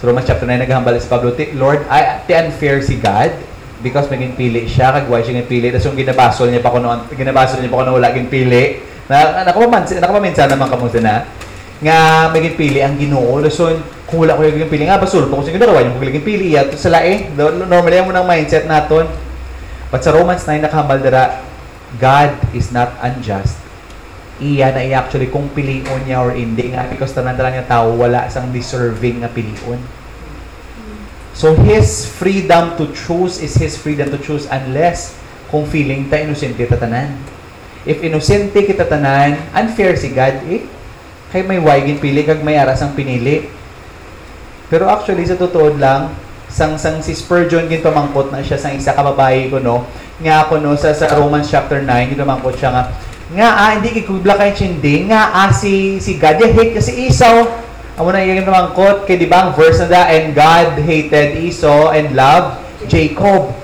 [0.00, 3.36] So Romans chapter 9, naghambal si Pablo, "Ti- Lord, I, ti unfair si God
[3.84, 7.60] because maging pili siya, kagway siya ng pili, tapos yung ginabasol niya pa kuno, ginabasol
[7.60, 8.80] niya pa kuno wala ging pili.
[9.12, 11.28] Na, nakapamansin, nakapaminsan naman kamusta na,
[11.84, 13.44] nga maging pili ang ginoo.
[13.52, 13.76] So,
[14.08, 16.72] kung wala ko yung pili, nga basol po, kung sino ginagawa yung magiging pili, at
[16.76, 19.04] sa lae, do- normally, ang munang mindset naton.
[19.92, 21.44] But sa Romans 9, nakahambal dara,
[22.00, 23.69] God is not unjust.
[24.40, 27.92] Iya na iya actually kung pilion niya or hindi nga because tanan lang niya tao
[27.92, 29.76] wala sang deserving nga pilion.
[31.36, 35.12] So his freedom to choose is his freedom to choose unless
[35.52, 37.20] kung feeling ta inosente ta tanan.
[37.88, 40.68] If inosente kita tanan, unfair si God eh.
[41.30, 43.48] Kay may waygin pili kag may aras ang pinili.
[44.68, 46.12] Pero actually sa totoo lang,
[46.50, 49.86] sang sang si Spurgeon gin pamangkot na siya sang isa ka babae ko no.
[50.20, 52.82] Nga ako no sa, sa Romans chapter 9 gin pamangkot siya nga
[53.30, 56.42] nga ah, hindi ikubla kay chindi nga ah, si si God.
[56.42, 57.46] Ya hate kasi Esau.
[57.94, 61.94] Amo na yung pamangkot kay di ba ang verse na da and God hated Esau
[61.94, 62.58] and loved
[62.90, 63.54] Jacob.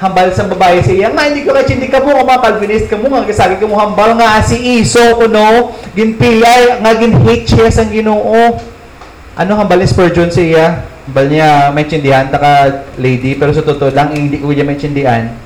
[0.00, 1.12] Hambal sa babae siya.
[1.12, 3.76] Nga hindi ko kay chindi ka mo mga Calvinist ka mo nga kasagi ka mo
[3.76, 5.76] hambal nga si Esau kuno.
[5.92, 8.56] Ginpilay nga gin hate siya sang Ginoo.
[9.36, 10.88] Ano hambal ni Spurgeon siya?
[11.04, 12.52] Hambal niya may chindihan ta ka
[12.96, 13.36] lady.
[13.36, 15.36] Pero sa totoo lang hindi ko niya may chindihan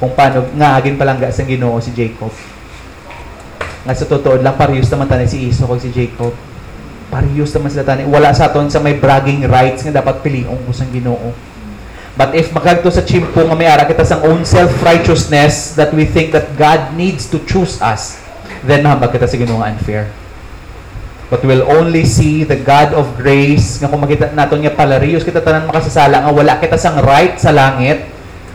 [0.00, 2.55] kung paano nga agin palangga sang Ginoo si Jacob
[3.86, 6.34] nga sa totoo lang parehas naman tani si Esau kag si Jacob
[7.08, 10.70] parehas naman sila tani wala sa aton sa may bragging rights nga dapat piliong ko
[10.74, 11.30] sang Ginoo
[12.16, 16.32] But if makagto sa chimpo nga may ara kita sang own self-righteousness that we think
[16.32, 18.16] that God needs to choose us,
[18.64, 20.08] then mahambag kita sa Ginoo unfair.
[21.28, 25.44] But we'll only see the God of grace nga kung makita naton nga palariyos kita
[25.44, 28.08] tanan makasasala nga wala kita sang right sa langit.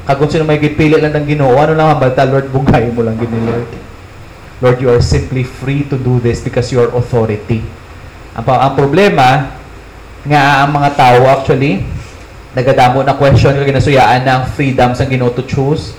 [0.10, 3.06] Kag kung sino may gipili lang ng Ginoo, ano lang hambal ta, Lord, bugay mo
[3.06, 3.90] lang gini Lord.
[4.62, 7.65] Lord, you are simply free to do this because you are authority.
[8.38, 9.58] Ang, ang problema,
[10.21, 11.82] nga ang mga tao actually,
[12.54, 15.97] nagadamo na question kag ginasuyaan ng freedom sa Ginoo to choose.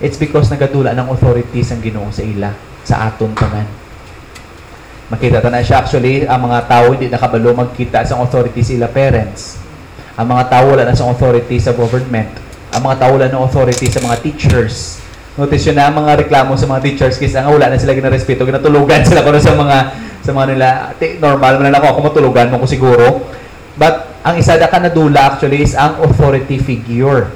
[0.00, 2.52] It's because nagadula ng authority sa Ginoo sa ila,
[2.84, 3.64] sa aton tanan.
[5.10, 8.88] Makita ta na siya actually, ang mga tao hindi nakabalo magkita sa authority sa ila
[8.92, 9.56] parents.
[10.20, 12.28] Ang mga tao wala na sa authority sa government.
[12.76, 15.00] Ang mga tao wala na authority sa mga teachers.
[15.38, 19.04] Notice yun na mga reklamo sa mga teachers kasi nga wala na sila ginarespeto, ginatulugan
[19.08, 19.78] sila kuno sa mga
[20.20, 23.06] sa mga nila, "Ti, normal man lang ako, ako matulugan mo ko siguro.
[23.78, 27.32] But ang isa da ka nadula actually is ang authority figure.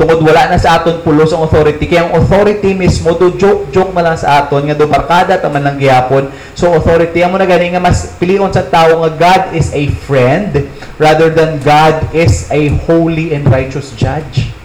[0.00, 1.84] Tungod wala na sa aton pulos ang authority.
[1.84, 5.76] Kaya ang authority mismo, do joke-joke man lang sa aton, nga do markada taman lang
[5.76, 6.32] gihapon.
[6.56, 10.64] So authority, amo na gani nga mas pilion sa tao nga God is a friend
[10.96, 14.59] rather than God is a holy and righteous judge.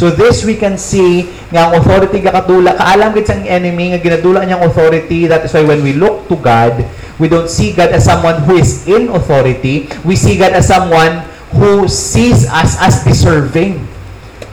[0.00, 4.00] So this we can see nga ang authority nga katula kaalam gid sang enemy nga
[4.00, 5.28] ginadula niyang authority.
[5.28, 6.88] That is why when we look to God
[7.20, 9.92] we don't see God as someone who is in authority.
[10.00, 11.20] We see God as someone
[11.52, 13.84] who sees us as deserving.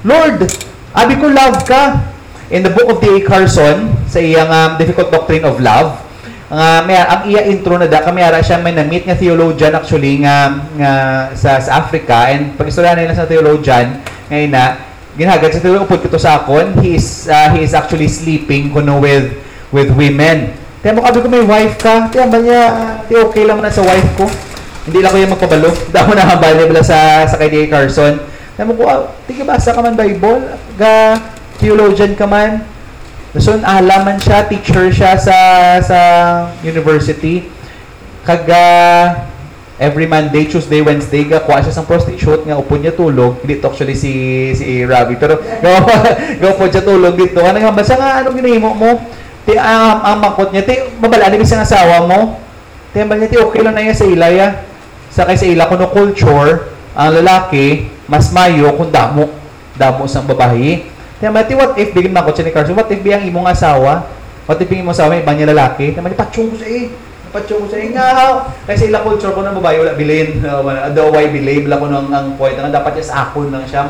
[0.03, 0.51] Lord
[0.91, 1.95] abi ko love ka.
[2.51, 3.23] In the book of D.A.
[3.23, 5.95] Carson sa iyang um, difficult doctrine of love
[6.51, 10.23] nga may ang iya intro na da kami ara siya may na-meet nga theologian actually
[10.23, 10.91] nga nga
[11.39, 12.35] sa, sa Africa.
[12.35, 14.86] And pag istorya nila sa theologian ngayon na
[15.17, 16.77] ginhagad sa tuloy upod kito sa akon.
[16.79, 19.33] He is uh, he is actually sleeping kuno with
[19.73, 20.53] with women.
[20.85, 22.07] Tiyan mo kabi ko may wife ka.
[22.13, 22.61] Tiyan ba niya
[23.09, 24.29] ti okay lang na sa wife ko.
[24.87, 27.65] Hindi lang ko yung magpabalo damo na habali bala sa sa kay D.A.
[27.65, 28.21] Carson.
[28.55, 31.17] Tiyan mo ko ah, tika basa ka man Bible ga
[31.57, 32.61] theologian ka man.
[33.41, 35.37] So alaman siya teacher siya sa
[35.81, 35.99] sa
[36.61, 37.49] university.
[38.21, 38.63] Kaga
[39.77, 43.41] every Monday, Tuesday, Wednesday, ga kuha siya sa prostitute nga upo niya tulog.
[43.45, 44.11] Hindi to actually si
[44.57, 45.81] si Robbie, pero gawa
[46.41, 47.39] gawa po siya tulog dito.
[47.45, 48.91] Ano nga ba siya nga anong ginahimo mo?
[49.47, 52.41] Ti ang ang mangkot niya, ti babala ni sa asawa mo.
[52.91, 54.65] Ti ang niya ti okay lang na iya sa ilaya.
[55.13, 59.29] Sa kay sa ila kuno culture, ang lalaki mas mayo kung damo
[59.77, 60.83] damo sang babae.
[61.21, 62.73] Ti ang ti what if bigin mangkot siya ni Carson?
[62.73, 64.09] What if biyang imong asawa?
[64.49, 65.93] What if imong asawa ibang niya lalaki?
[65.93, 66.89] Ti man patchong ko sa eh
[67.31, 68.09] patyo ko sa nga
[68.67, 70.63] kasi ila culture ko ng babae wala bilin uh,
[71.11, 73.87] why bilay wala ko nang ang point nga dapat yes ako nang siya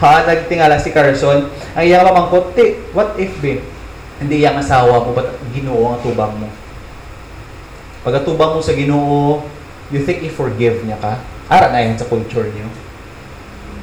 [0.00, 3.60] ha, nagtingala si Carson, ang iyang mamangkot, "Ti, what if be?
[4.16, 6.48] Hindi iyang asawa mo, ba't ginoo ang tubang mo?
[8.00, 9.44] Pag atubang mo sa ginoo,
[9.92, 11.20] you think i-forgive niya ka?
[11.52, 12.68] Ara na yan sa culture niyo.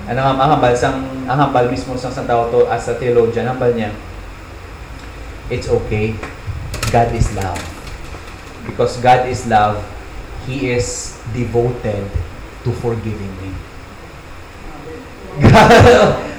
[0.10, 3.45] Ano nga, ang hambal, sang, ang hambal mismo sang sa tao to as a theologian,
[3.45, 3.93] hambal niya,
[5.53, 6.17] it's okay.
[6.89, 7.76] God is love.
[8.67, 9.80] Because God is love,
[10.45, 12.06] He is devoted
[12.67, 13.51] to forgiving me.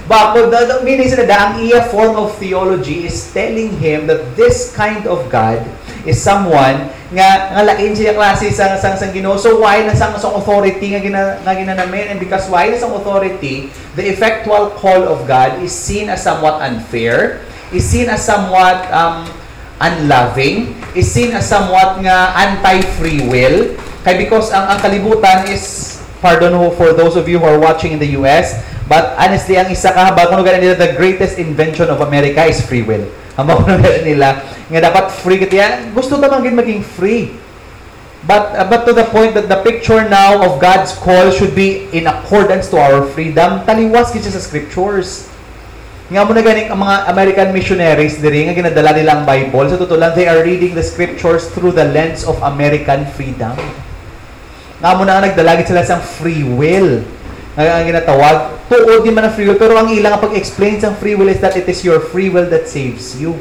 [0.09, 4.73] Bakod na, na- meaning sila, ang iya form of theology is telling him that this
[4.73, 5.61] kind of God
[6.09, 9.37] is someone nga nga lain siya klase sa sang sang Ginoo.
[9.37, 12.97] So why na sang sang authority nga gina nga ginanamin and because why na sang
[12.97, 13.69] authority,
[14.01, 19.29] the effectual call of God is seen as somewhat unfair, is seen as somewhat um,
[19.81, 23.75] unloving, is seen as somewhat nga anti-free will.
[24.03, 27.95] Kay because ang, ang kalibutan is, pardon ho for those of you who are watching
[27.95, 28.59] in the US,
[28.91, 32.83] but honestly, ang isa ka, bago ganun nila, the greatest invention of America is free
[32.83, 33.05] will.
[33.39, 33.71] Ang bago
[34.03, 37.33] nila, nga dapat free kaya gusto naman gin maging free.
[38.27, 41.87] But, uh, but to the point that the picture now of God's call should be
[41.95, 45.31] in accordance to our freedom, taliwas gid sa scriptures.
[46.09, 49.69] Nga mo na ganing ang mga American missionaries diri nga ginadala nila ang Bible.
[49.69, 53.53] Sa totoo lang, they are reading the scriptures through the lens of American freedom.
[54.81, 57.05] Nga mo na nagdalagit sila sa free will.
[57.61, 58.37] Nga ang ginatawag,
[58.73, 61.45] tuod di man ang free will, pero ang ilang ang pag-explain sa free will is
[61.45, 63.37] that it is your free will that saves you.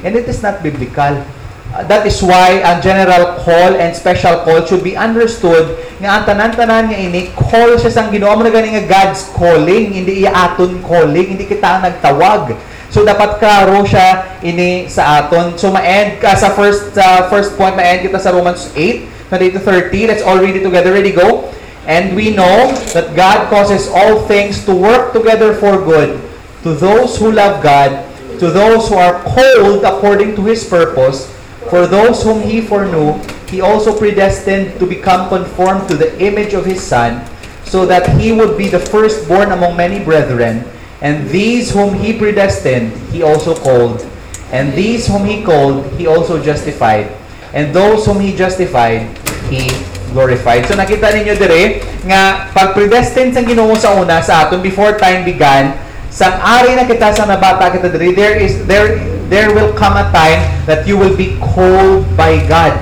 [0.00, 1.20] And it is not biblical.
[1.68, 6.22] Uh, that is why ang general call and special call should be understood nga ang
[6.24, 8.32] tanan-tanan nga ini call siya sang Ginoo.
[8.40, 12.56] Mo gani nga God's calling hindi iya aton calling hindi kita nagtawag.
[12.88, 15.60] So dapat klaro siya ini sa aton.
[15.60, 20.08] So ma-end ka sa first uh, first point ma-end kita sa Romans 8 to 30
[20.08, 20.96] let's all read it together.
[20.96, 21.52] Ready go?
[21.84, 26.16] And we know that God causes all things to work together for good
[26.64, 28.08] to those who love God
[28.40, 31.28] to those who are called according to his purpose
[31.68, 36.64] For those whom he foreknew, he also predestined to become conformed to the image of
[36.64, 37.24] his Son,
[37.64, 40.64] so that he would be the firstborn among many brethren.
[41.04, 44.04] And these whom he predestined, he also called.
[44.50, 47.12] And these whom he called, he also justified.
[47.52, 49.04] And those whom he justified,
[49.52, 49.68] he
[50.12, 50.64] glorified.
[50.64, 55.24] So nakita ninyo dire nga pag predestined sa Ginoo sa una sa aton before time
[55.24, 55.76] began,
[56.08, 58.96] sang ari na kita sa nabata kita dire, there is there
[59.28, 62.80] there will come a time that you will be called by God.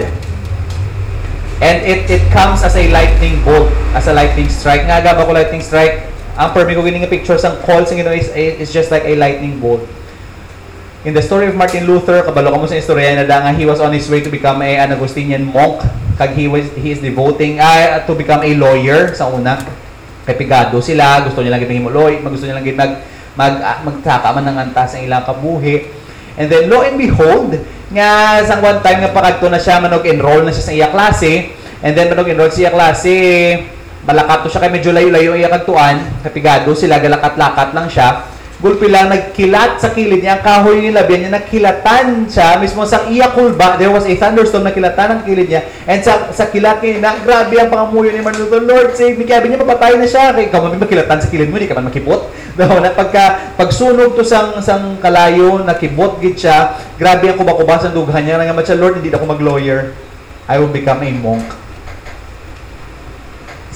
[1.62, 4.87] And it it comes as a lightning bolt, as a lightning strike.
[4.87, 6.06] Nga ba ko lightning strike?
[6.37, 9.56] Ang permi ko gining picture sang call sa Ginoo is, is just like a lightning
[9.56, 9.80] bolt.
[11.09, 13.80] In the story of Martin Luther, kabalo ka mo sa istorya na nga he was
[13.80, 15.80] on his way to become a an Augustinian monk
[16.20, 19.56] kag he was he is devoting uh, to become a lawyer sa una.
[20.28, 23.00] Kay pigado sila, gusto niya lang gid mo lawyer, gusto niya lang gid mag
[23.32, 25.95] mag uh, magtaka man ng antas ang ilang kabuhi.
[26.37, 27.57] And then lo and behold,
[27.92, 31.53] nga sang one time nga pakadto na siya manog enroll na siya sa iya klase.
[31.81, 33.16] And then manog enroll siya klase,
[34.05, 38.36] malakat to siya kay medyo layo-layo iya kadtuan, kapigado sila galakat-lakat lang siya.
[38.66, 43.07] Gulpi lang nagkilat sa kilid niya, ang kahoy ni Labian niya, nakilatan siya, mismo sa
[43.07, 46.98] iya kulba, there was a thunderstorm, nakilatan ang kilid niya, and sa, sa kilat niya,
[46.98, 50.50] na, grabe ang pangamuyo ni Luther, Lord, save me, kaya niya, mapatay na siya, kaya
[50.50, 52.26] ikaw makilatan sa kilid mo, di ka man makipot.
[52.59, 57.94] Daw na pagka pagsunog to sang sang kalayo, nakibot gid siya, grabe ang kuba-kuba sa
[57.94, 59.94] niya, nga siya, Lord, hindi na ako mag-lawyer.
[60.50, 61.65] I will become a monk.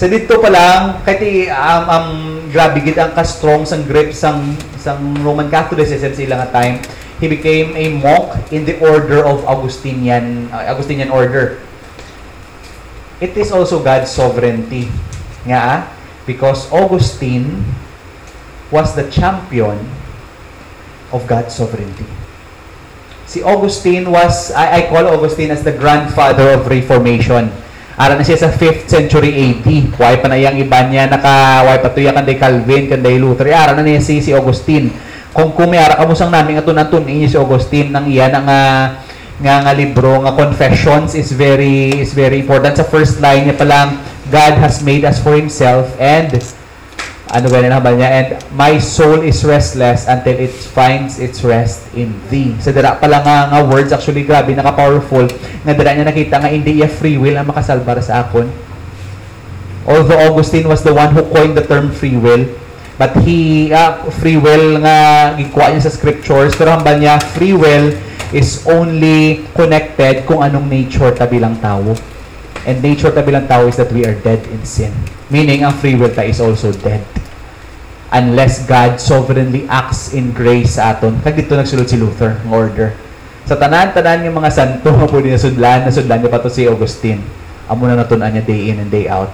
[0.00, 2.08] Sa dito pa lang, kahit i- um, um,
[2.48, 6.80] grabe gid ang ka-strong sang grip sang sang Roman Catholicism sa ilang time.
[7.20, 11.60] He became a monk in the order of Augustinian uh, Augustinian order.
[13.20, 14.88] It is also God's sovereignty.
[15.44, 15.78] Nga ah,
[16.24, 17.60] because Augustine
[18.72, 19.84] was the champion
[21.12, 22.08] of God's sovereignty.
[23.28, 27.52] Si Augustine was, I, I call Augustine as the grandfather of Reformation.
[28.00, 29.68] Ara na siya sa 5th century AD.
[30.00, 33.52] Why pa na iyang iba niya, naka, why pa kan kanday Calvin, kanday Luther.
[33.52, 34.88] Ara na niya si, si Augustine.
[35.36, 38.40] Kung kung may ara kamusang namin ato natun inyo si Augustine nang iya nga
[39.40, 43.62] nga nga libro nga confessions is very is very important sa first line niya pa
[43.68, 43.94] lang
[44.26, 46.34] God has made us for himself and
[47.30, 48.10] ano na ba niya?
[48.10, 48.28] And
[48.58, 52.58] my soul is restless until it finds its rest in thee.
[52.58, 55.30] Sa dira pa lang nga, nga words actually grabe naka powerful
[55.62, 58.50] nga dira niya nakita nga hindi iya free will ang makasalbar sa akon.
[59.86, 62.50] Although Augustine was the one who coined the term free will
[62.98, 66.58] but he uh, free will nga gikuha niya sa scriptures.
[66.58, 67.94] Pero hambal niya free will
[68.34, 71.94] is only connected kung anong nature ta bilang tao.
[72.66, 75.94] And nature ta bilang tao is that we are dead in sin meaning ang free
[75.94, 77.00] will ta is also dead
[78.10, 81.22] unless God sovereignly acts in grace sa aton.
[81.22, 82.90] Kag dito nagsulod si Luther ng order.
[83.46, 87.22] Sa tanan-tanan yung mga santo nga pwede nasudlan, nasudlan niya pa to si Augustine.
[87.70, 89.30] Amo na natunan niya day in and day out.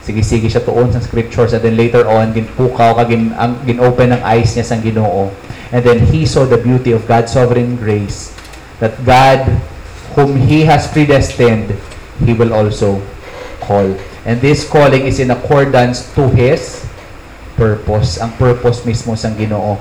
[0.00, 4.24] Sige-sige siya tuon sa scriptures and then later on ginpukaw kag gin, ang gin-open ang
[4.24, 5.28] eyes niya sang Ginoo.
[5.68, 8.32] And then he saw the beauty of God's sovereign grace
[8.80, 9.44] that God
[10.16, 11.76] whom he has predestined,
[12.24, 13.04] he will also
[13.60, 13.92] call.
[14.28, 16.84] And this calling is in accordance to his
[17.56, 18.20] purpose.
[18.20, 19.80] Ang purpose mismo sang Ginoo.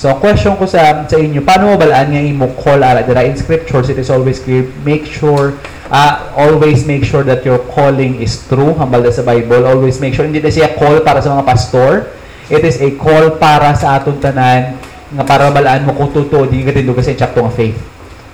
[0.00, 3.28] So, ang question ko sa, sa inyo, paano mo balaan nga imo call ara dira
[3.28, 5.52] in scriptures it is always clear make sure
[5.92, 10.24] uh, always make sure that your calling is true hambal sa Bible always make sure
[10.24, 12.08] hindi na siya call para sa mga pastor
[12.48, 14.74] it is a call para sa aton tanan
[15.12, 17.76] nga para balaan mo kung totoo di ka tindog sa insakto nga faith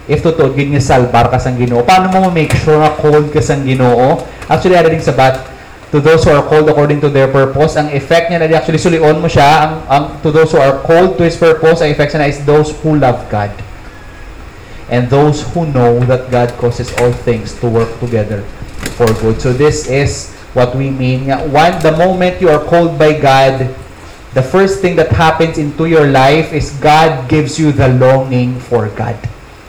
[0.08, 3.44] if totoo gid nga salbar ka sang Ginoo paano mo make sure nga called ka
[3.44, 5.38] sang Ginoo actually ara ding sabat
[5.92, 9.20] to those who are called according to their purpose ang effect niya na actually sulion
[9.20, 12.24] mo siya ang, ang to those who are called to his purpose ang effect niya
[12.24, 13.52] na is those who love God
[14.88, 18.42] and those who know that God causes all things to work together
[18.96, 19.40] for good.
[19.40, 21.28] So this is what we mean.
[21.52, 23.68] One, the moment you are called by God,
[24.32, 28.88] the first thing that happens into your life is God gives you the longing for
[28.88, 29.16] God.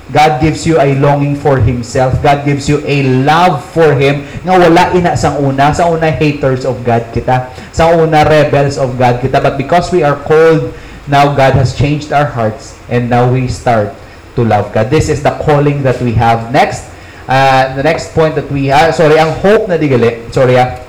[0.09, 2.17] God gives you a longing for Himself.
[2.25, 5.69] God gives you a love for Him nga wala ina sang una.
[5.69, 7.53] Sa una, haters of God kita.
[7.69, 9.37] Sa una, rebels of God kita.
[9.37, 10.73] But because we are called,
[11.05, 13.93] now God has changed our hearts and now we start
[14.33, 14.89] to love God.
[14.89, 16.49] This is the calling that we have.
[16.49, 16.89] Next,
[17.29, 20.81] uh, the next point that we have, sorry, ang hope na digali, sorry ah,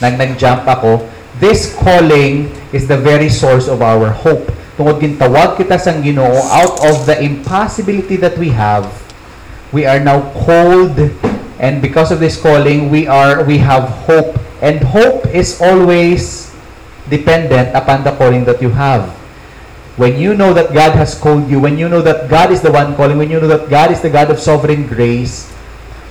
[0.00, 1.04] nag nag-jump ako,
[1.42, 4.48] this calling is the very source of our hope.
[4.74, 8.90] Tungod gintawag kita sang Ginoo out of the impossibility that we have,
[9.70, 10.98] we are now called
[11.58, 14.36] and because of this calling, we are we have hope.
[14.60, 16.50] And hope is always
[17.08, 19.08] dependent upon the calling that you have.
[19.96, 22.72] When you know that God has called you, when you know that God is the
[22.72, 25.53] one calling, when you know that God is the God of sovereign grace,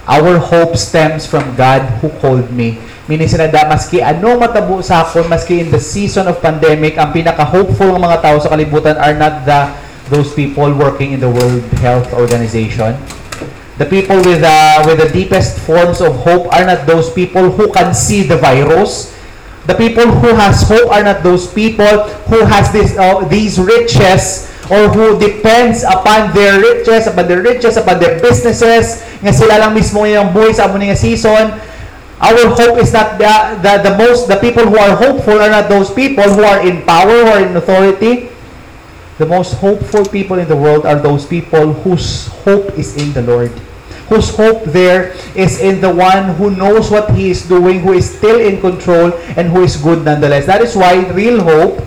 [0.07, 2.79] our hope stems from God who called me.
[3.07, 7.95] Meaning sinada, maski ano matabo sa akon, maski in the season of pandemic, ang pinaka-hopeful
[7.95, 9.71] ng mga tao sa kalibutan are not the
[10.11, 12.95] those people working in the World Health Organization.
[13.79, 17.71] The people with the, with the deepest forms of hope are not those people who
[17.73, 19.13] can see the virus,
[19.63, 24.51] The people who has hope are not those people who has this uh, these riches
[24.71, 29.75] or who depends upon their riches, upon their riches, upon their businesses, nga sila lang
[29.75, 31.59] mismo yung buhay sa amon nga season.
[32.23, 35.67] Our hope is not the, the, the most, the people who are hopeful are not
[35.67, 38.31] those people who are in power or in authority.
[39.19, 43.21] The most hopeful people in the world are those people whose hope is in the
[43.21, 43.51] Lord
[44.09, 48.05] whose hope there is in the one who knows what he is doing, who is
[48.05, 50.45] still in control, and who is good nonetheless.
[50.45, 51.81] That is why real hope,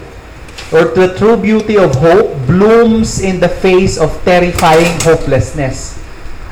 [0.75, 5.97] or the true beauty of hope, blooms in the face of terrifying hopelessness.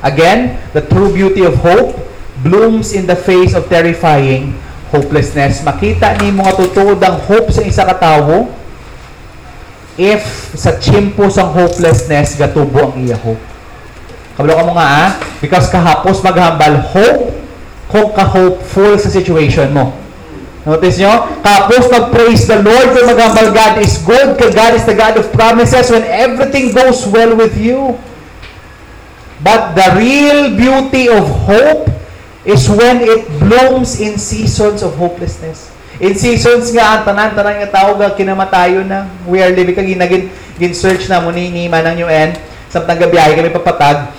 [0.04, 1.96] Again, the true beauty of hope
[2.44, 4.52] blooms in the face of terrifying
[4.92, 5.64] hopelessness.
[5.64, 8.52] Makita ni mga tutuod ang hope sa isa ka tawo
[9.96, 13.40] if sa chimpo sang hopelessness gatubo ang iya hope.
[14.36, 15.08] Kabalo ka mo nga ah,
[15.40, 17.32] because kahapos maghambal hope
[17.88, 20.03] kung ka-hopeful sa situation mo.
[20.64, 21.28] Notice nyo?
[21.44, 25.28] Tapos mag-praise the Lord kung maghambal God is good, kay God is the God of
[25.28, 28.00] promises when everything goes well with you.
[29.44, 31.92] But the real beauty of hope
[32.48, 35.68] is when it blooms in seasons of hopelessness.
[36.00, 39.04] In seasons nga, ang tanan-tanan nga tao nga kinamatayo na.
[39.28, 42.32] We are living kag ginagin gin-search na mo ni ni manang UN.
[42.72, 44.10] Samtang gabiyahe kami papatag.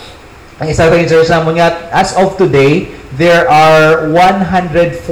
[0.55, 2.87] Ang isa na mo nga, as of today,
[3.19, 5.03] there are 143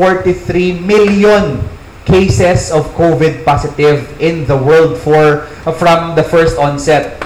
[0.80, 1.60] million
[2.08, 5.48] cases of COVID positive in the world for
[5.80, 7.20] from the first onset.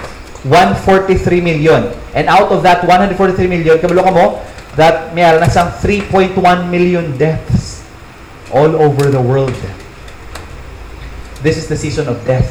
[0.49, 1.93] 143 million.
[2.18, 4.26] And out of that 143 million, kabalo ka mo,
[4.78, 6.38] that mayroon na sang 3.1
[6.70, 7.86] million deaths
[8.53, 9.53] all over the world.
[11.45, 12.49] This is the season of death.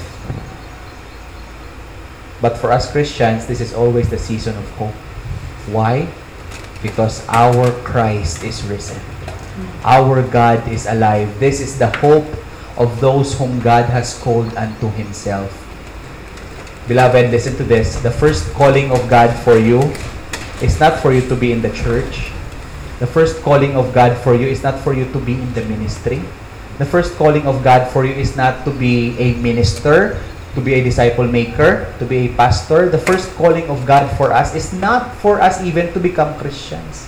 [2.38, 4.94] But for us Christians, this is always the season of hope.
[5.66, 6.08] Why?
[6.82, 9.00] Because our Christ is risen.
[9.82, 11.28] Our God is alive.
[11.40, 12.28] This is the hope
[12.76, 15.48] of those whom God has called unto Himself.
[16.86, 17.98] Beloved, listen to this.
[18.02, 19.82] The first calling of God for you
[20.62, 22.30] is not for you to be in the church.
[23.00, 25.64] The first calling of God for you is not for you to be in the
[25.66, 26.22] ministry.
[26.78, 30.20] The first calling of God for you is not to be a minister,
[30.56, 32.88] to be a disciple maker, to be a pastor.
[32.88, 37.06] The first calling of God for us is not for us even to become Christians.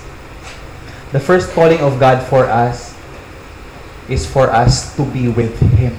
[1.11, 2.93] The first calling of God for us
[4.05, 5.97] is for us to be with Him.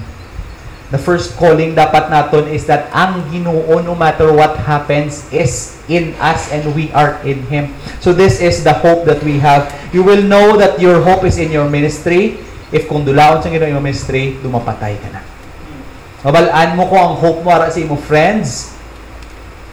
[0.95, 6.15] The first calling dapat naton is that ang Ginoo no matter what happens is in
[6.19, 7.75] us and we are in Him.
[7.99, 9.71] So this is the hope that we have.
[9.91, 12.39] You will know that your hope is in your ministry.
[12.71, 15.30] If kung dulaon sa Ginoo yung ministry, dumapatay ka na.
[16.21, 18.77] Mabalaan mo ko ang hope mo ara sa imo friends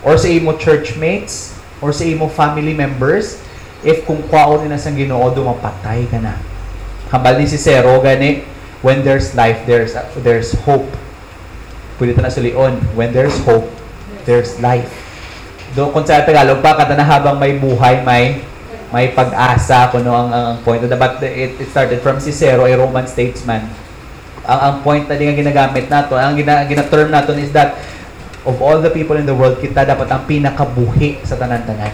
[0.01, 1.53] or sa imo churchmates
[1.85, 3.37] or sa imo family members
[3.85, 6.41] if kung kwaon na sa Ginoo dumapatay ka na.
[7.13, 8.49] Hambal ni si Zero gani
[8.81, 9.93] when there's life there's
[10.25, 10.89] there's hope.
[12.01, 13.69] Pwede ta na sa Leon, when there's hope,
[14.25, 14.89] there's life.
[15.77, 18.41] Do kung sa Tagalog pa kada na habang may buhay may
[18.89, 23.69] may pag-asa kuno ang, ang, point but it, it started from Cicero a Roman statesman
[24.49, 27.77] ang, ang point na din nga ginagamit nato ang gina, gina-term nato is that
[28.49, 31.93] of all the people in the world kita dapat ang pinakabuhi sa tanan-tanan.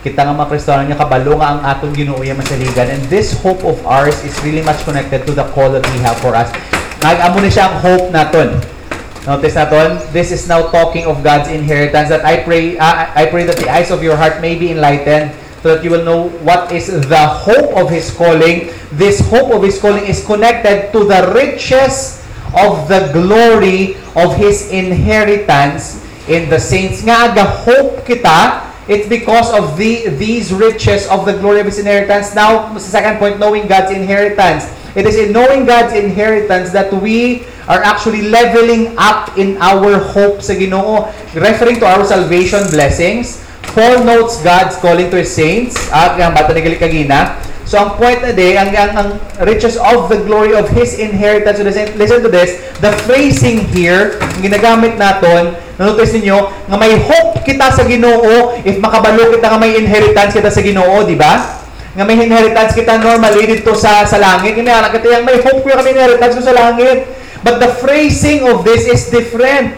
[0.00, 2.88] Kita nga mga Kristiyano nga kabalo nga ang atong Ginoo iya masaligan.
[2.88, 6.16] And this hope of ours is really much connected to the call that we have
[6.20, 6.48] for us.
[7.00, 8.60] Nag-amo ni siya ang hope naton.
[9.28, 13.44] Notice naton, this is now talking of God's inheritance that I pray uh, I pray
[13.44, 16.72] that the eyes of your heart may be enlightened so that you will know what
[16.72, 18.72] is the hope of his calling.
[18.92, 22.24] This hope of his calling is connected to the riches
[22.56, 27.04] of the glory of his inheritance in the saints.
[27.04, 31.78] Nga aga hope kita It's because of the these riches of the glory of His
[31.78, 32.34] inheritance.
[32.34, 34.66] Now, sa second point, knowing God's inheritance.
[34.98, 40.42] It is in knowing God's inheritance that we are actually leveling up in our hope
[40.42, 41.06] sa Ginoo.
[41.38, 43.38] Referring to our salvation blessings,
[43.72, 45.76] Paul notes God's calling to His saints.
[45.90, 47.38] At ang bata ni Galikagina.
[47.64, 49.08] So, ang point na day, ang, ang, ang
[49.46, 51.62] riches of the glory of His inheritance.
[51.62, 52.58] So, listen, listen to this.
[52.82, 58.76] The phrasing here, ang ginagamit naton, Notice ninyo, nga may hope kita sa Ginoo if
[58.84, 61.40] makabalo kita nga may inheritance kita sa Ginoo, di ba?
[61.96, 64.60] Nga may inheritance kita normally dito sa sa langit.
[64.60, 67.08] Inaala kita yung may hope ko kami inheritance ko sa langit.
[67.40, 69.72] But the phrasing of this is different.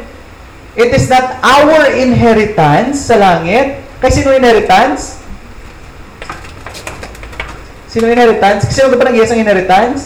[0.74, 3.81] It is not our inheritance sa langit.
[4.02, 5.22] Kasi sino inheritance?
[7.86, 8.66] Sino inheritance?
[8.66, 10.00] Kasi sino ba nag ang inheritance?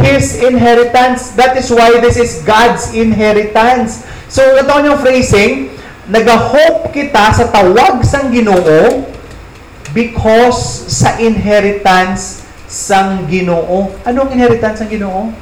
[0.00, 1.36] His inheritance.
[1.36, 4.08] That is why this is God's inheritance.
[4.32, 5.76] So, ito yung phrasing,
[6.08, 9.12] nag-hope kita sa tawag sang Ginoo
[9.92, 13.92] because sa inheritance sang Ginoo.
[14.08, 15.36] Anong inheritance sang Ginoo?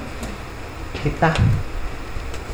[1.07, 1.39] Kita.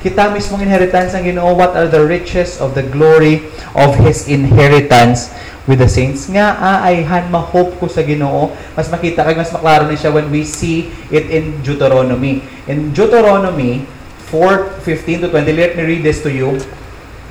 [0.04, 1.56] Kita mismong inheritance sang Ginoo.
[1.56, 5.32] What are the riches of the glory of His inheritance
[5.68, 6.28] with the saints?
[6.28, 8.54] Nga, ah, ay han ma-hope ko sa Ginoo.
[8.76, 12.44] Mas makita kag mas maklaro ni siya when we see it in Deuteronomy.
[12.68, 13.84] In Deuteronomy
[14.28, 16.60] 4:15 to 20, let me read this to you.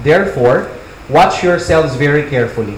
[0.01, 0.69] Therefore,
[1.09, 2.77] watch yourselves very carefully.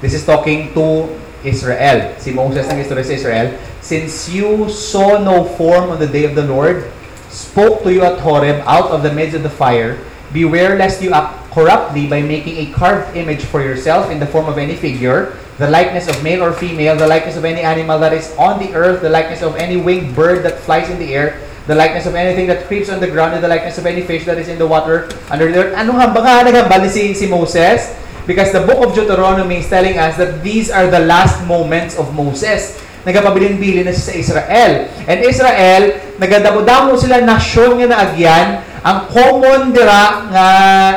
[0.00, 1.10] This is talking to
[1.44, 2.12] Israel.
[2.20, 3.48] Si Moses ang istorya sa Israel.
[3.80, 6.84] Since you saw no form on the day of the Lord,
[7.32, 9.96] spoke to you at Horeb out of the midst of the fire,
[10.34, 11.14] beware lest you
[11.50, 15.68] corruptly by making a carved image for yourself in the form of any figure, the
[15.68, 19.02] likeness of male or female, the likeness of any animal that is on the earth,
[19.02, 22.46] the likeness of any winged bird that flies in the air, the likeness of anything
[22.46, 24.66] that creeps on the ground, and the likeness of any fish that is in the
[24.66, 25.74] water under the earth.
[25.76, 27.92] Anong hambang nga naghambal si, Moses?
[28.26, 32.14] Because the book of Deuteronomy is telling us that these are the last moments of
[32.14, 32.78] Moses.
[33.02, 34.72] Nagapabilin-bilin na siya sa Israel.
[35.08, 35.82] And Israel,
[36.20, 38.46] nagadamo-damo sila nasyon nga naagyan.
[38.80, 40.48] Ang common dira nga,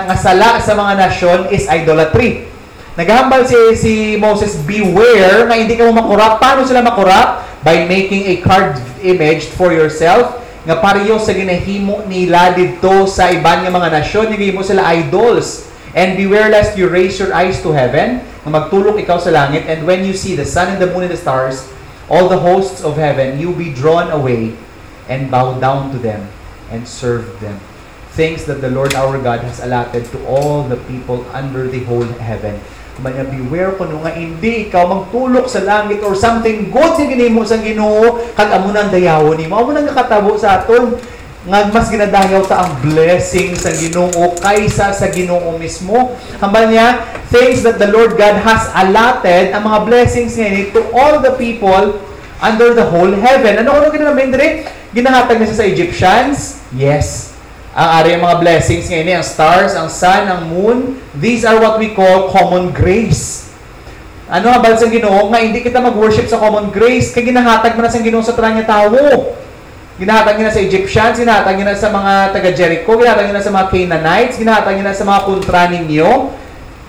[0.07, 2.47] nga sala sa mga nasyon is idolatry.
[2.95, 6.39] Naghambal si, si Moses, beware na hindi ka mo makurap.
[6.39, 7.43] Paano sila makurap?
[7.59, 13.67] By making a carved image for yourself nga pareho sa ginahimo nila dito sa iban
[13.67, 15.67] nga mga nasyon, gihimo sila idols.
[15.91, 19.83] And beware lest you raise your eyes to heaven, nga magtulok ikaw sa langit, and
[19.83, 21.67] when you see the sun and the moon and the stars,
[22.07, 24.55] all the hosts of heaven, you be drawn away
[25.11, 26.31] and bow down to them
[26.71, 27.59] and serve them.
[28.13, 32.05] Things that the Lord our God has allotted to all the people under the whole
[32.21, 32.61] heaven.
[33.01, 37.57] Manya beware ko nga hindi ikaw magtulok sa langit or something good sa ginimo sa
[37.57, 40.93] Ginoo kag amo nang dayawon nimo amo nang nakatabo sa aton
[41.49, 46.13] nga mas ginadayaw ta ang blessing sa Ginoo kaysa sa Ginoo mismo.
[46.37, 47.01] Hambal niya
[47.33, 51.97] things that the Lord God has allotted ang mga blessings niya to all the people
[52.45, 53.57] under the whole heaven.
[53.57, 56.61] Ano ano ginanamin dire ginahatag niya sa Egyptians?
[56.77, 57.32] Yes
[57.73, 61.89] ang ari mga blessings ngayon, ang stars, ang sun, ang moon, these are what we
[61.89, 63.49] call common grace.
[64.29, 67.89] Ano habal sa Ginoo nga hindi kita mag-worship sa common grace kay ginahatag mo na
[67.89, 69.33] sa Ginoo sa tranya tawo.
[69.97, 73.45] Ginahatag niya na sa Egyptians, ginahatag niya na sa mga taga Jericho, ginahatag niya na
[73.45, 76.11] sa mga Canaanites, ginahatag niya na sa mga kontra ninyo.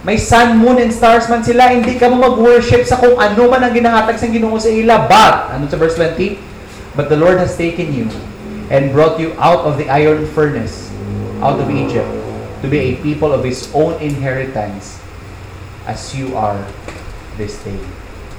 [0.05, 3.65] May sun, moon, and stars man sila, hindi ka mo mag-worship sa kung ano man
[3.65, 5.09] ang ginahatag sa Ginoo sa ila.
[5.09, 6.93] But, ano sa verse 20?
[6.93, 8.13] But the Lord has taken you
[8.71, 10.93] and brought you out of the iron furnace,
[11.45, 12.09] out of Egypt,
[12.63, 15.01] to be a people of His own inheritance,
[15.85, 16.57] as you are
[17.37, 17.77] this day.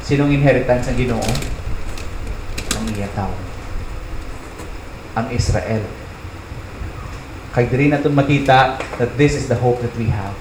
[0.02, 1.30] Sinong inheritance ng Ginoo?
[2.78, 3.34] Ang iyataw.
[5.18, 5.84] Ang Israel.
[7.56, 10.36] Kay diri natin makita that this is the hope that we have.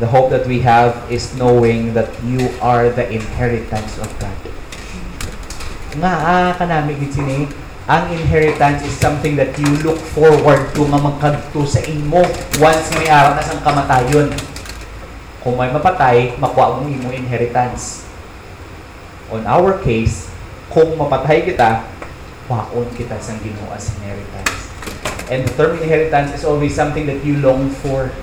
[0.00, 4.38] The hope that we have is knowing that you are the inheritance of God.
[5.92, 7.44] Nga, ah, kanami gid sini,
[7.90, 12.22] ang inheritance is something that you look forward to nga magkadto sa imo
[12.62, 14.30] once may araw na sang kamatayon.
[15.42, 18.06] Kung may mapatay, makuha mo imo inheritance.
[19.34, 20.30] On our case,
[20.70, 21.82] kung mapatay kita,
[22.46, 24.70] waon kita sa Ginoo as inheritance.
[25.26, 28.14] And the term inheritance is always something that you long for.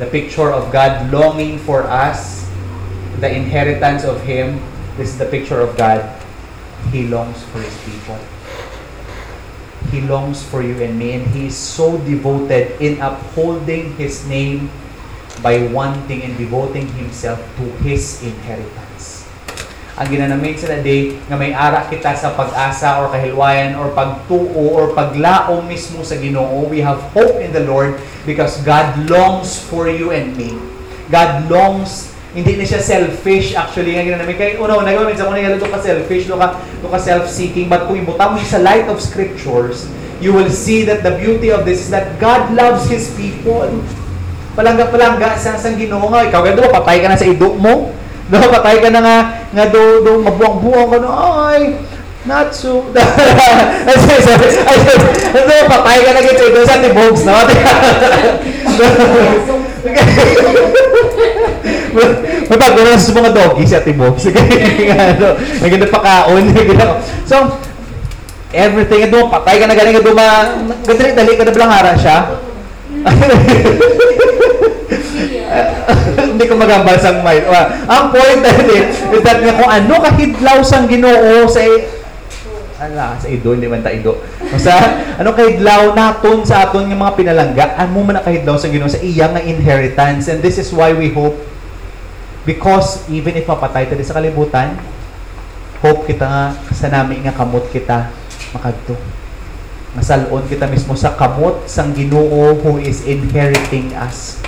[0.00, 2.46] The picture of God longing for us,
[3.20, 4.62] the inheritance of Him,
[4.96, 6.06] this is the picture of God.
[6.90, 8.18] He longs for His people.
[9.88, 14.70] He longs for you and me, and He is so devoted in upholding His name
[15.40, 19.28] by wanting and devoting Himself to His inheritance.
[19.98, 24.94] Ang ginanamit sa day nga may ara kita sa pag-asa or kahilwayan or pagtuo or
[24.94, 30.14] paglaom mismo sa Ginoo, we have hope in the Lord because God longs for you
[30.14, 30.54] and me.
[31.10, 33.96] God longs hindi na siya selfish actually.
[33.96, 37.00] Nga ginanamit kay una una gawin sa kuno nga ka selfish do ka do ka
[37.00, 37.72] self-seeking.
[37.72, 41.54] But kung ibutan mo siya sa light of scriptures you will see that the beauty
[41.54, 43.70] of this is that God loves His people.
[44.58, 46.26] Palangga-palangga sa sang Ginoo nga.
[46.26, 47.94] Ikaw gando patay ka na sa idok mo?
[48.28, 49.16] Do patay ka na nga
[49.54, 51.08] nga do do mabuang-buang ka no
[51.48, 51.78] ay
[52.26, 52.84] not so.
[53.88, 54.48] Ay sorry sorry.
[54.68, 54.76] Ay
[55.48, 57.38] do patay ka na gito do sa tibogs no
[62.48, 66.44] Mapag ko na sa mga doggy sa tibogs ano naganda pa kaon
[67.30, 67.36] so
[68.52, 72.40] everything do patay ka na galing do ma gadali dali ka na blangara siya.
[76.18, 77.44] Hindi ko magambal sang mic.
[77.48, 81.60] Well, ang point dali is that kung ano kahidlaw sang Ginoo sa
[82.78, 84.22] ala sa ido hindi man ta ido.
[84.54, 84.70] Sa
[85.18, 89.34] ano kahidlaw naton sa aton nga mga pinalangga, amo man kahidlaw sa Ginoo sa iyang
[89.34, 90.30] nga inheritance.
[90.30, 91.36] And this is why we hope
[92.48, 94.80] because even if mapatay ta sa kalibutan,
[95.84, 98.08] hope kita nga sa nami nga kamot kita
[98.56, 98.96] makadto.
[99.92, 104.40] Masalon kita mismo sa kamot sang Ginoo who is inheriting us.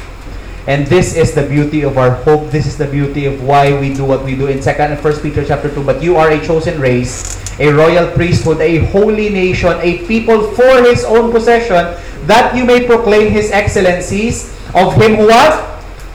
[0.64, 2.48] And this is the beauty of our hope.
[2.48, 5.20] This is the beauty of why we do what we do in second and first
[5.20, 5.84] Peter chapter 2.
[5.84, 10.84] But you are a chosen race, a royal priesthood, a holy nation, a people for
[10.84, 11.96] his own possession,
[12.28, 15.69] that you may proclaim his excellencies of him who what?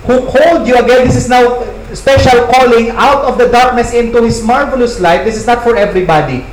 [0.05, 1.07] Who called you again.
[1.09, 5.25] This is now special calling out of the darkness into his marvelous light.
[5.25, 6.45] This is not for everybody.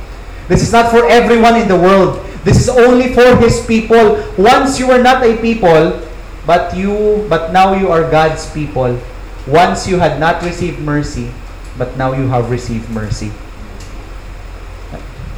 [0.47, 2.19] This is not for everyone in the world.
[2.43, 4.19] This is only for his people.
[4.35, 6.01] Once you were not a people,
[6.43, 8.99] but you but now you are God's people.
[9.47, 11.31] Once you had not received mercy,
[11.77, 13.31] but now you have received mercy.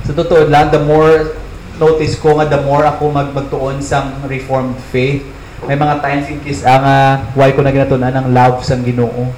[0.05, 1.38] Sa totoo lang, the more
[1.78, 5.26] notice ko nga the more ako mag magtuon sang reformed faith,
[5.66, 9.34] may mga times in case ang uh, why ko na ginatunan ng love sang Ginoo.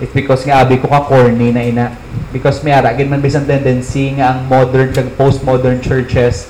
[0.00, 1.86] It's because nga abi ko ka corny na ina.
[2.32, 6.48] Because may ara gid man bisan tendency nga ang modern kag postmodern churches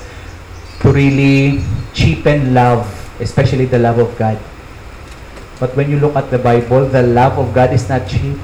[0.79, 1.59] to really
[1.91, 2.87] cheapen love,
[3.19, 4.39] especially the love of God.
[5.59, 8.39] But when you look at the Bible, the love of God is not cheap.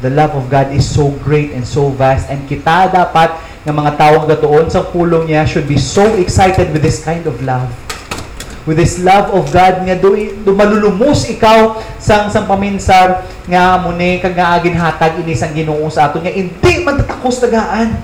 [0.00, 3.34] The love of God is so great and so vast and kita dapat
[3.66, 7.36] ng mga tawong gatuon sa pulong niya should be so excited with this kind of
[7.42, 7.87] love.
[8.68, 10.12] With this love of God nga do,
[10.44, 16.12] do malulumos ikaw sang sang paminsar nga muni kag nga hatag ini sang Ginoo sa
[16.12, 17.96] aton nga hindi man tatakos tagaan.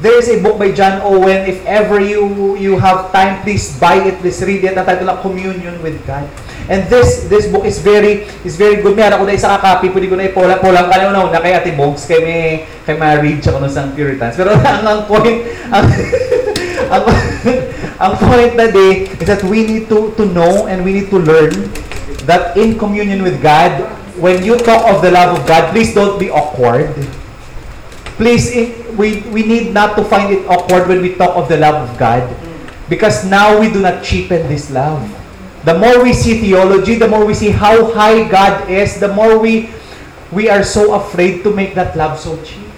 [0.00, 1.48] There is a book by John Owen.
[1.48, 4.20] If ever you you have time, please buy it.
[4.20, 4.76] Please read it.
[4.76, 6.28] Ang title Communion with God.
[6.68, 8.92] And this this book is very is very good.
[8.92, 9.88] Meron ako na isa ka copy.
[9.88, 12.44] Pwede ko na ipola polang ka na na kay Ate Bogs kay may
[12.84, 14.36] kay ma-read siya kuno sang Puritans.
[14.36, 15.88] Pero ang ang point ang
[16.90, 17.04] ang,
[18.04, 21.18] ang point na day is that we need to to know and we need to
[21.22, 21.54] learn
[22.26, 23.88] that in communion with God,
[24.20, 26.92] when you talk of the love of God, please don't be awkward.
[28.20, 28.52] Please,
[29.00, 31.96] we, we need not to find it awkward when we talk of the love of
[31.96, 32.28] God.
[32.88, 35.00] Because now we do not cheapen this love.
[35.64, 39.38] The more we see theology, the more we see how high God is, the more
[39.38, 39.70] we
[40.30, 42.69] we are so afraid to make that love so cheap.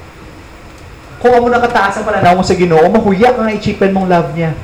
[1.23, 4.59] Kung amo nakataas ang pananaw mo sa Ginoo, mahuya ka nga i-cheapen mong love niya.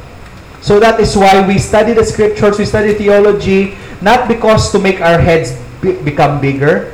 [0.59, 4.99] So that is why we study the scriptures, we study theology, not because to make
[4.99, 6.91] our heads be- become bigger,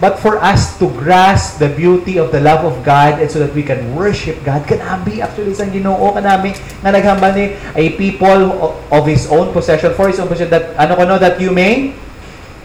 [0.00, 3.52] but for us to grasp the beauty of the love of God and so that
[3.52, 4.64] we can worship God.
[4.64, 10.08] Kanabi, actually, isang ginoo kanami nga naghambal ni a people of His own possession, for
[10.08, 11.92] His own possession, that, ano ko no, that you may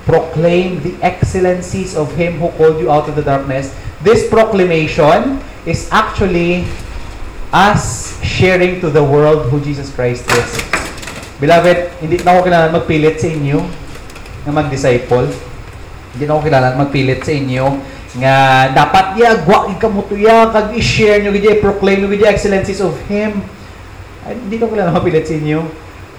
[0.07, 3.75] proclaim the excellencies of Him who called you out of the darkness.
[3.99, 6.67] This proclamation is actually
[7.51, 10.49] us sharing to the world who Jesus Christ is.
[11.39, 13.59] Beloved, hindi na ako kailangan magpilit sa inyo
[14.45, 15.27] na mag-disciple.
[16.15, 17.65] Hindi na ako kailangan magpilit sa inyo
[18.17, 22.81] nga dapat ya gwa ka mo tuya kag i-share nyo gid proclaim nyo gid excellencies
[22.81, 23.45] of him.
[24.25, 25.61] Ay, hindi ko kailangan mapilit sa inyo.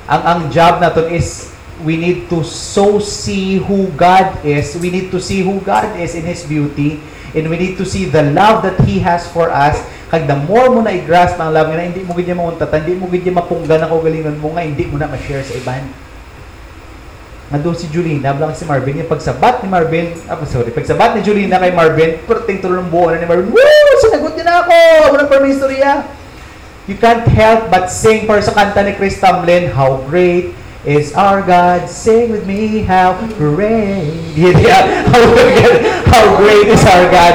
[0.07, 1.51] Ang ang job naton is
[1.83, 4.79] we need to so see who God is.
[4.79, 7.03] We need to see who God is in His beauty.
[7.35, 9.79] And we need to see the love that He has for us.
[10.11, 13.07] Kag the more mo na i-grasp ang love nga hindi mo gid mauntatan, hindi mo
[13.07, 15.87] gid mapunggan ang kagalingan mo nga hindi mo na ma-share sa iban.
[17.51, 21.59] Nandun si Julina, blang si Marvin, yung pagsabat ni Marvin, ah, sorry, pagsabat ni Julina
[21.59, 23.91] kay Marvin, perting tulong buo na ni Marvin, Woo!
[24.03, 24.79] Sinagot niya na ako!
[25.15, 26.07] Walang pa may istorya.
[26.87, 30.55] You can't help but sing para sa kanta ni Chris Tamlin, How great
[30.85, 31.89] is our God.
[31.89, 34.17] Sing with me, how great.
[34.41, 37.35] Yeah, how, great, how great is our God.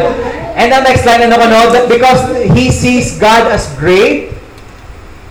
[0.56, 1.50] And the next line, ano ko?
[1.76, 2.22] That because
[2.56, 4.32] he sees God as great,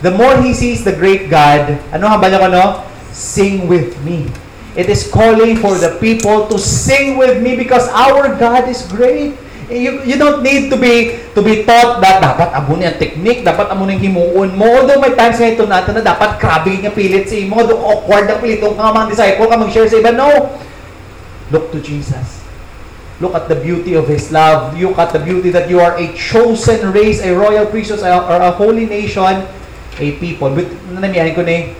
[0.05, 2.65] the more he sees the great God, ano hambal ko no?
[3.11, 4.29] Sing with me.
[4.77, 9.39] It is calling for the people to sing with me because our God is great.
[9.71, 13.73] You, you don't need to be to be taught that dapat amo ang technique, dapat
[13.73, 14.69] amo ng himuon mo.
[14.69, 18.29] Although may times nga ito natin na dapat grabe nga pilit sa imo, do awkward
[18.29, 20.13] ang pilit ka mga disciple ka mag-share sa iba.
[20.13, 20.53] No.
[21.49, 22.45] Look to Jesus.
[23.23, 24.75] Look at the beauty of His love.
[24.77, 28.53] Look at the beauty that you are a chosen race, a royal priesthood, or a
[28.53, 29.49] holy nation,
[29.97, 30.51] a people.
[30.51, 31.73] But, nanamiyahin ko na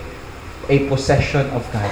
[0.71, 1.91] a possession of God.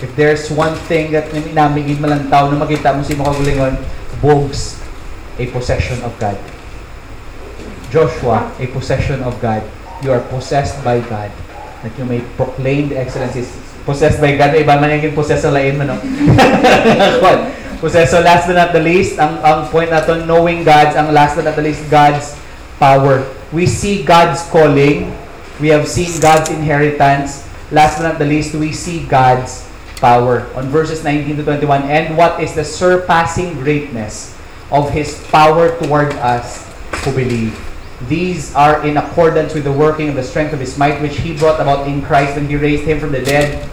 [0.00, 3.76] If there's one thing that namigid malantaw na makita mo si makagulingon,
[4.20, 4.76] Bogs,
[5.40, 6.36] a possession of God.
[7.88, 9.64] Joshua, a possession of God.
[10.04, 11.32] You are possessed by God.
[11.80, 13.48] That you may proclaim the excellencies.
[13.88, 15.96] Possessed by God, iba man yung possessed sa lain mo, no?
[17.82, 18.12] possessed.
[18.12, 21.48] So last but not the least, ang, ang point natin, knowing God's, ang last but
[21.48, 22.36] not the least, God's
[22.76, 23.24] power.
[23.50, 25.16] We see God's calling.
[25.56, 27.48] We have seen God's inheritance.
[27.72, 29.64] Last but not the least, we see God's
[30.04, 30.44] power.
[30.52, 34.36] On verses 19 to 21, and what is the surpassing greatness
[34.70, 36.66] of His power toward us
[37.04, 37.54] who believe?
[38.08, 41.36] These are in accordance with the working of the strength of His might, which He
[41.36, 43.68] brought about in Christ when He raised Him from the dead,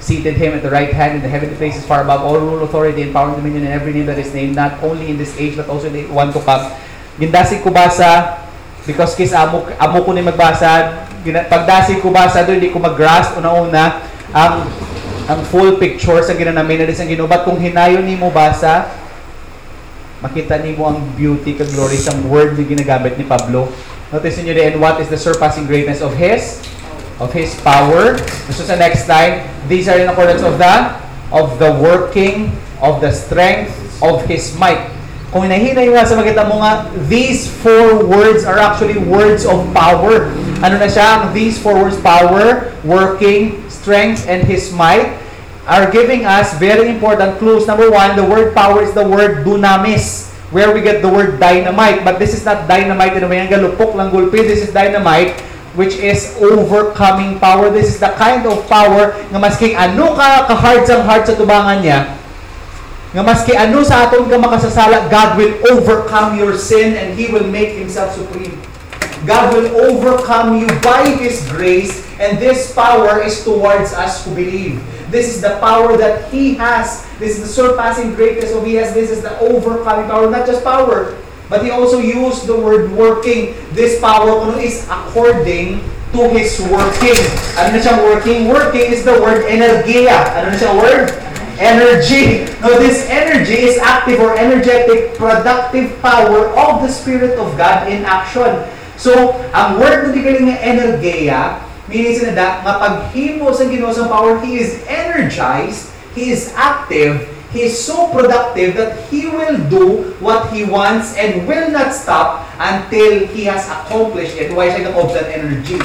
[0.00, 3.02] seated Him at the right hand in the heavenly places far above all rule, authority,
[3.02, 5.56] and power and dominion, and every name that is named, not only in this age,
[5.56, 6.72] but also in the one to come.
[7.16, 8.40] Gindasi ko basa,
[8.84, 14.04] because kis amo, amo ko ni magbasa, pagdasi ko basa doon, hindi ko mag-grasp una-una,
[14.32, 14.68] ang
[15.30, 17.46] ang full picture sa ginanamin na sa ginubat.
[17.46, 18.90] Kung hinayon ni mo basa,
[20.20, 23.72] makita ni mo ang beauty kag glory sa word na ginagamit ni Pablo.
[24.12, 26.60] Notice niyo din what is the surpassing greatness of his
[27.20, 28.16] of his power.
[28.52, 30.74] So sa next slide, these are in accordance of the
[31.32, 34.88] of the working of the strength of his might.
[35.30, 40.26] Kung hinahinay nga sa makita mo nga, these four words are actually words of power.
[40.58, 41.30] Ano na siya?
[41.30, 45.19] These four words, power, working, strength, and his might
[45.70, 47.70] are giving us very important clues.
[47.70, 52.02] Number one, the word power is the word dunamis, where we get the word dynamite.
[52.02, 54.42] But this is not dynamite in a way nga lupok lang gulpi.
[54.42, 55.38] This is dynamite
[55.78, 57.70] which is overcoming power.
[57.70, 61.78] This is the kind of power nga maski ano ka ka-hard sa hard sa tubangan
[61.78, 62.18] niya,
[63.14, 67.46] nga maski ano sa aton ka makasasala, God will overcome your sin and He will
[67.46, 68.58] make Himself supreme.
[69.26, 74.80] God will overcome you by His grace and this power is towards us who believe.
[75.10, 77.04] This is the power that He has.
[77.18, 78.94] This is the surpassing greatness of He has.
[78.94, 80.30] This is the overcoming power.
[80.30, 81.18] Not just power,
[81.48, 83.58] but He also used the word working.
[83.72, 85.84] This power kuno is according
[86.16, 87.20] to His working.
[87.60, 88.48] Ano na siyang working?
[88.48, 90.16] Working is the word energia.
[90.38, 91.10] Ano na siyang word?
[91.60, 92.48] Energy.
[92.64, 98.00] Now, this energy is active or energetic, productive power of the Spirit of God in
[98.08, 98.64] action.
[99.00, 101.40] So, ang word na galing nga energia,
[101.90, 107.26] Meaning sa nada, nga paghimo sa Ginoo sa power, He is energized, He is active,
[107.50, 112.46] He is so productive that He will do what He wants and will not stop
[112.62, 114.54] until He has accomplished it.
[114.54, 115.82] Why siya of that energy?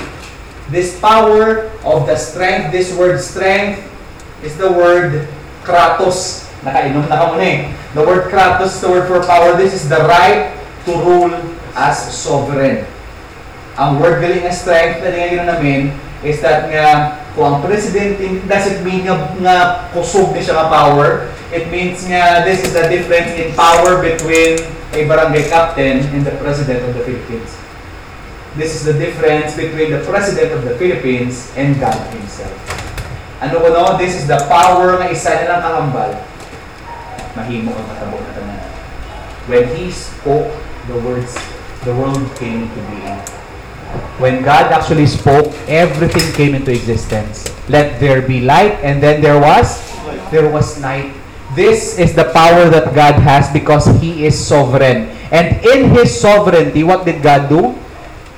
[0.70, 3.82] This power of the strength, this word strength,
[4.45, 5.26] is the word
[5.66, 6.45] kratos.
[6.61, 7.57] Nakainom na ka muna eh.
[7.97, 9.57] The word kratos the word for power.
[9.57, 10.53] This is the right
[10.86, 11.34] to rule
[11.74, 12.86] as sovereign.
[13.76, 15.91] Ang word galing na strength na nga namin
[16.23, 18.15] is that nga Kung ang president
[18.47, 19.57] doesn't mean nga, nga
[19.91, 21.28] kusog ni siya nga power.
[21.51, 24.63] It means nga this is the difference in power between
[24.95, 27.51] a barangay captain and the president of the Philippines.
[28.55, 32.55] This is the difference between the president of the Philippines and God himself.
[33.43, 33.99] Ano ko no?
[33.99, 36.11] This is the power nga isa na lang kahambal.
[37.36, 38.63] Mahimo ang matabo na tanan.
[39.51, 40.55] When he spoke
[40.88, 41.36] the words,
[41.84, 43.19] the world came into being.
[44.17, 47.51] When God actually spoke, everything came into existence.
[47.67, 49.83] Let there be light, and then there was
[50.31, 51.11] there was night.
[51.55, 55.11] This is the power that God has because He is sovereign.
[55.31, 57.75] And in His sovereignty, what did God do?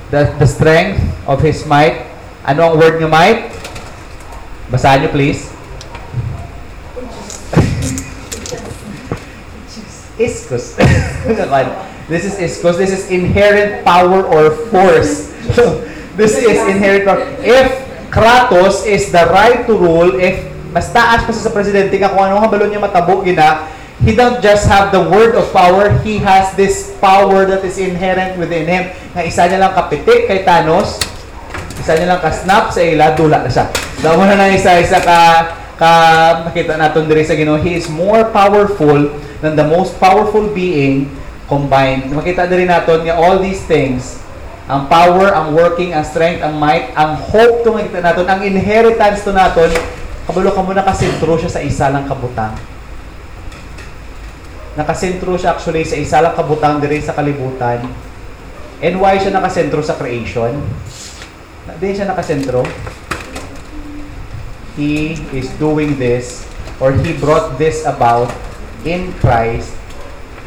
[0.10, 2.06] The, the strength of His might.
[2.46, 3.50] Ano ang word ng might?
[4.70, 5.50] Basahin niyo please.
[10.26, 10.76] Iskos.
[12.08, 12.80] this is iskos.
[12.80, 15.32] This is inherent power or force.
[16.20, 17.24] this is inherent power.
[17.44, 22.28] If Kratos is the right to rule, if mas taas pa sa presidente ka kung
[22.28, 23.68] ano balon niya matabo gina,
[24.04, 28.40] he don't just have the word of power, he has this power that is inherent
[28.40, 28.84] within him.
[29.16, 31.02] Nga isa niya lang kapitik kay Thanos,
[31.80, 33.68] isa niya lang ka-snap sa ila, dula na siya.
[34.00, 35.20] Damo na na isa-isa ka
[35.78, 35.92] ka
[36.50, 39.14] makita naton diri sa Ginoo he is more powerful
[39.46, 41.06] than the most powerful being
[41.48, 42.12] combined.
[42.12, 44.20] Makita diri naton nga all these things
[44.68, 49.24] ang power ang working ang strength ang might ang hope to makita naton ang inheritance
[49.24, 49.72] to naton
[50.28, 52.52] kabalo ka mo nakasentro siya sa isa lang kabutang.
[54.76, 57.80] Nakasentro siya actually sa isa lang kabutang diri sa kalibutan.
[58.84, 60.60] And why siya nakasentro sa creation?
[61.80, 62.68] Di siya nakasentro
[64.76, 66.44] he is doing this
[66.84, 68.30] or he brought this about
[68.86, 69.77] in Christ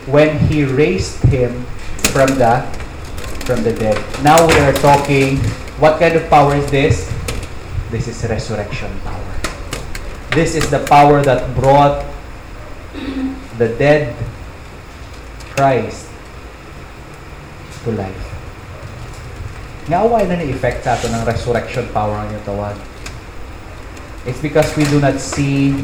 [0.06, 1.64] when he raised him
[2.14, 2.62] from the
[3.44, 3.98] from the dead.
[4.22, 5.38] Now we are talking
[5.80, 7.08] what kind of power is this?
[7.90, 9.34] This is resurrection power.
[10.30, 12.06] This is the power that brought
[13.58, 14.14] the dead
[15.56, 16.06] Christ
[17.84, 18.26] to life.
[19.90, 22.78] Nga away na ni-effect sa ato ng resurrection power ang tawag.
[24.22, 25.74] It's because we do not see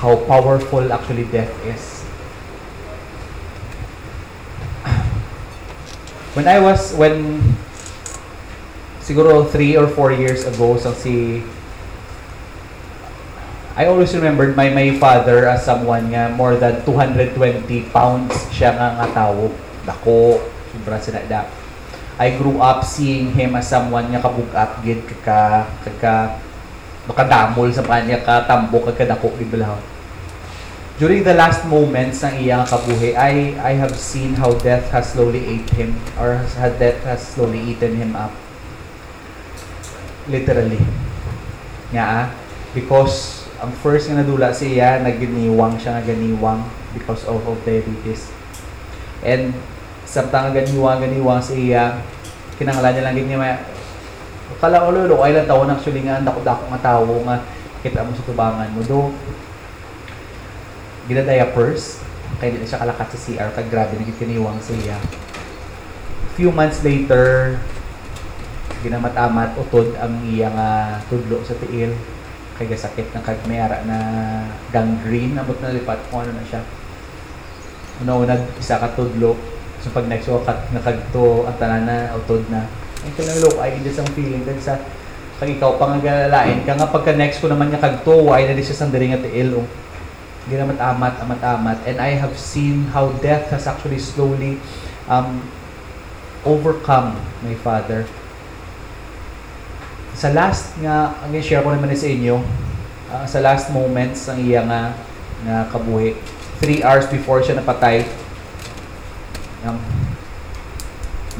[0.00, 1.99] how powerful actually death is.
[6.38, 7.42] When I was, when
[9.02, 11.42] siguro three or four years ago, sang si
[13.74, 17.34] I always remembered my my father as someone nga more than 220
[17.90, 19.50] pounds siya nga nga tao.
[19.82, 20.38] Dako,
[20.70, 21.50] sobra sinada.
[22.20, 25.66] I grew up seeing him as someone nga kabugat gid ka
[25.98, 26.36] ka
[27.08, 29.56] makadamol sa kanya ka tambo kag kadako gid.
[31.00, 35.40] During the last moments ng iyang kabuhi, I I have seen how death has slowly
[35.48, 38.36] ate him or how death has slowly eaten him up.
[40.28, 40.76] Literally.
[41.96, 42.24] Nga ah,
[42.76, 48.28] because ang first nga nadula siya, naginiwang siya nga ganiwang because of, of diabetes.
[49.24, 49.56] And
[50.04, 51.96] samtang nga ganiwang ganiwang siya,
[52.60, 53.56] kinanglan niya lang ganyan
[54.60, 57.40] kala ko lolo, ay lang actually nga dako-dako nga tawo nga
[57.80, 59.08] kita mo sa tubangan mo do
[61.10, 61.98] gina diapers
[62.38, 64.94] kaya di na siya kalakat sa CR kag grabe na kiniwang siya.
[66.38, 67.58] Few months later
[68.80, 70.70] ginamatamat utod ang iya nga
[71.10, 71.92] tudlo sa tiil.
[72.54, 73.98] Kay gasakit ng kag mayara na
[74.70, 75.34] gangrene.
[75.36, 76.62] Amot na lipat kung ano na siya.
[78.06, 79.34] Una-una isa ka tudlo.
[79.82, 82.70] So pag next wakat nakagto ang tanan na utod na.
[83.02, 84.78] Ay ka lang look ay hindi sang feeling kag sa
[85.42, 86.88] kag ikaw pa nga galalain ka nga.
[86.88, 89.60] Pagka next ko naman nga kagto ay na di siya sang diri nga tiil?
[89.60, 89.89] Oh
[90.48, 91.78] ginamat amat amat amat.
[91.84, 94.56] And I have seen how death has actually slowly
[95.10, 95.44] um,
[96.46, 98.08] overcome my father.
[100.16, 102.40] Sa last nga ang share ko naman sa inyo
[103.12, 104.96] uh, sa last moments ang iya nga
[105.44, 106.16] nga kabuhi.
[106.60, 108.04] 3 hours before siya napatay
[109.64, 109.80] um,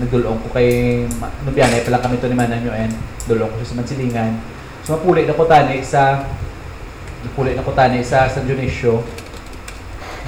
[0.00, 1.04] nagdulong ko kay
[1.44, 2.88] Nubianay pala kami to ni Manang Yuen
[3.28, 4.32] dulong ko siya sa Mansilingan.
[4.80, 6.24] So mapuli na ko tani sa
[7.24, 9.04] napuli na ko tani sa San Dionisio.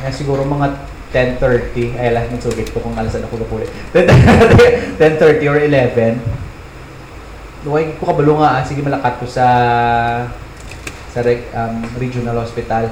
[0.03, 5.61] Nga siguro mga 10.30 ay alas ng sugit ko kung alasan ako napuli 10.30 or
[5.61, 6.43] 11
[7.63, 9.47] Luway ko kabalo nga, ah, sige malakat ko sa
[11.15, 12.91] sa um, regional hospital.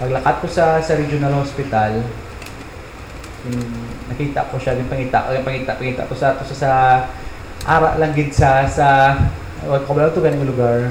[0.00, 2.00] Paglakat ko sa sa regional hospital,
[3.44, 3.60] yung,
[4.08, 6.70] nakita ko siya, yung pangita, yung pangita, pangita ko sa to sa, sa
[7.68, 9.18] ara lang gid sa sa
[9.68, 10.88] wag ko ba to ganing lugar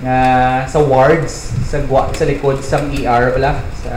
[0.00, 0.18] nga
[0.64, 1.80] sa wards sa
[2.16, 3.60] sa likod sang ER wala?
[3.84, 3.92] Sa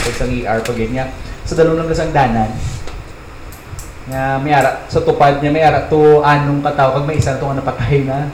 [0.00, 1.08] likod sang ER pag ganyan.
[1.44, 2.50] Sa dalawang lang sang danan.
[4.06, 7.44] Nga may ara sa tupad niya may ara to anong kataw kag may isa to
[7.44, 8.30] nga napatay na.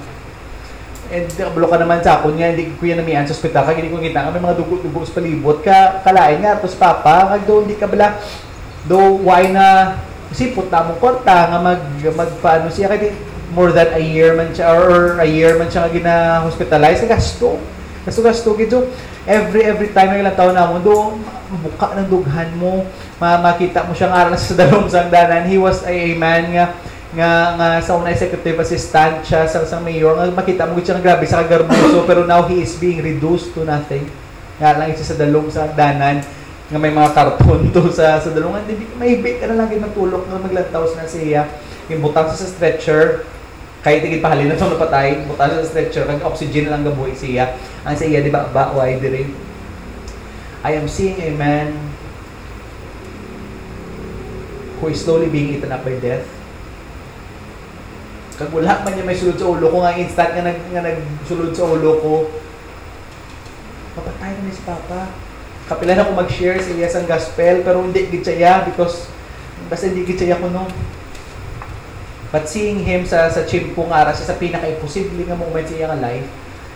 [1.13, 3.93] And kabalo ka naman sa akon nga, hindi ko yan namian sa ospital, kag hindi
[3.93, 7.77] ko kita, kami mga dugo-dugo sa palibot, ka, kalain nga, tapos papa, kag do, hindi
[7.77, 8.17] ka bala,
[8.89, 10.01] do, why na,
[10.33, 13.13] sipot na mong kwarta, nga mag, magpaano siya, kaya
[13.53, 17.61] more than a year man siya, or a year man siya nga gina-hospitalize, gasto,
[18.03, 18.89] gasto, gasto, gito,
[19.29, 21.21] every, every time, ilang taon na mo, do,
[21.61, 22.89] buka ng dughan mo,
[23.21, 26.67] ma makita mo siya nga aral sa dalawang sangdanan, he was a, man nga,
[27.13, 30.17] nga nga sa una executive assistant siya sa sa mayor.
[30.17, 33.69] Nga makita mo siya nga grabe sa kagarboso pero now he is being reduced to
[33.69, 34.09] nothing.
[34.57, 36.25] Nga lang siya sa dalong sa danan
[36.73, 40.25] nga may mga karton to sa sa dalungan hindi may ka na lang gid magtulok
[40.25, 41.45] nga maglantaw na siya.
[41.93, 43.29] Imbutang sa stretcher
[43.83, 47.59] kay tigid pahalin na itong napatay, butang sa stretcher, kag oxygen lang gabuhi siya.
[47.83, 49.27] Ang siya, di ba, ba, why dire?
[50.63, 51.75] I am seeing a man
[54.79, 56.27] who is slowly being eaten up by death
[58.43, 61.55] kag wala man niya may sulod sa ulo ko nga instant nga nag nga nagsulod
[61.55, 62.15] sa ulo ko
[63.95, 65.15] mapatay na si Papa
[65.71, 69.07] kapilan ako mag-share sa iya sang gospel pero hindi gid siya because
[69.71, 70.67] basta hindi gid siya kuno
[72.33, 75.87] but seeing him sa sa chimpo nga ara siya sa pinaka-imposible nga moment sa iya
[75.93, 76.27] nga life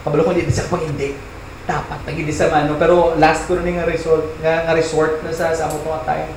[0.04, 1.08] kabalo ko hindi siya pag hindi
[1.66, 5.50] dapat tagili sa mano pero last ko rin nga resort nga, nga resort na sa
[5.50, 6.30] sa amo nga time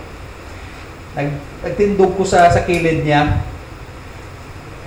[1.20, 1.30] nag
[1.62, 3.44] nagtindog ko sa sa kilid niya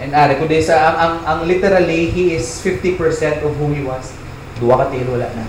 [0.03, 2.99] And ari kundi sa ang, ang, ang literally he is 50%
[3.47, 4.11] of who he was.
[4.59, 5.47] Duwa ka til wala na.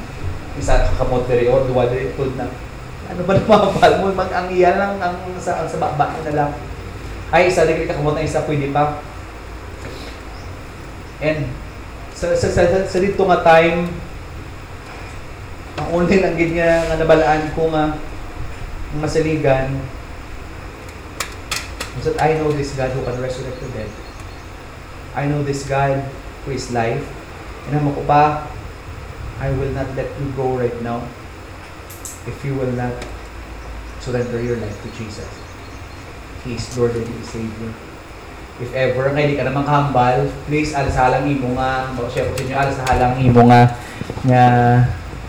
[0.53, 2.45] Isa kamot diri o duwa diri na.
[3.09, 6.51] Ano ba mapapal mo mag ang iya lang ang sa ang sa baba na lang.
[7.33, 9.01] Ay isa diri ka kamot na isa pwede pa.
[11.17, 11.49] And
[12.13, 13.89] sa sa, sa, sa, dito nga time
[15.81, 17.97] ang only lang gid nga nga nabalaan ko nga
[19.01, 19.81] masaligan
[21.97, 23.91] was that I know this God who can resurrect the dead.
[25.13, 26.05] I know this God
[26.45, 27.05] who is life.
[27.69, 28.49] And ko pa,
[29.39, 31.05] I will not let you go right now
[32.27, 32.93] if you will not
[34.01, 35.42] surrender your life to Jesus.
[36.43, 37.71] He Lord and He is Savior.
[38.61, 42.55] If ever nga hindi ka naman kahambal, please alasalang imo nga, share ko sa inyo,
[42.55, 43.61] alasalang imo nga
[44.27, 44.45] nga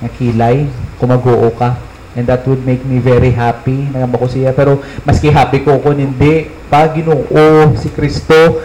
[0.05, 0.69] nga kilay,
[1.01, 1.79] kumaguo ka.
[2.15, 3.91] And that would make me very happy.
[3.91, 4.55] Nagamba ko siya.
[4.55, 8.63] Pero maski happy ko kung hindi, pag ginoo si Kristo,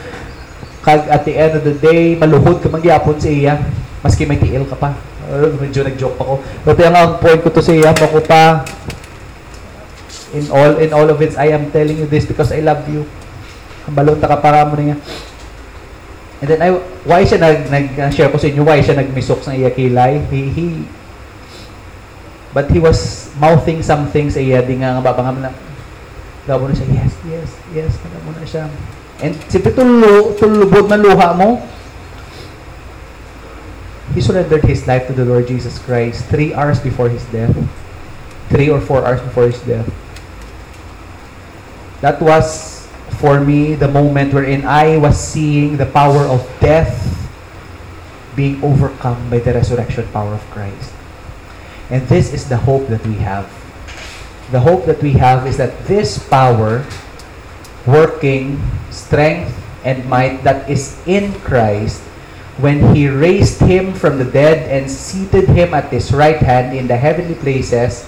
[0.90, 3.60] kag at the end of the day maluhod ka man gyapon sa iya
[4.00, 4.96] maski may tiil ka pa
[5.28, 8.64] uh, medyo nag-joke pa ko pero ang, point ko to sa iya mo pa
[10.34, 13.06] in all in all of it I am telling you this because I love you
[13.90, 14.98] ang balon ta ka para mo niya
[16.40, 19.56] and then I why siya nag nag share ko sa inyo why siya nagmisok sa
[19.56, 20.68] iya kilay he he
[22.54, 25.52] but he was mouthing something sa iya di nga nga babangam na
[26.50, 27.94] Gabo na siya, yes, yes, yes,
[28.26, 28.66] mo na siya.
[29.22, 31.62] And siyempre tulo, tulubod man luha mo,
[34.18, 37.54] he surrendered his life to the Lord Jesus Christ three hours before his death.
[38.50, 39.86] Three or four hours before his death.
[42.02, 42.88] That was,
[43.20, 46.96] for me, the moment wherein I was seeing the power of death
[48.36, 50.94] being overcome by the resurrection power of Christ.
[51.90, 53.52] And this is the hope that we have.
[54.52, 56.86] The hope that we have is that this power
[57.86, 59.52] working strength
[59.84, 62.02] and might that is in Christ
[62.60, 66.88] when he raised him from the dead and seated him at his right hand in
[66.88, 68.04] the heavenly places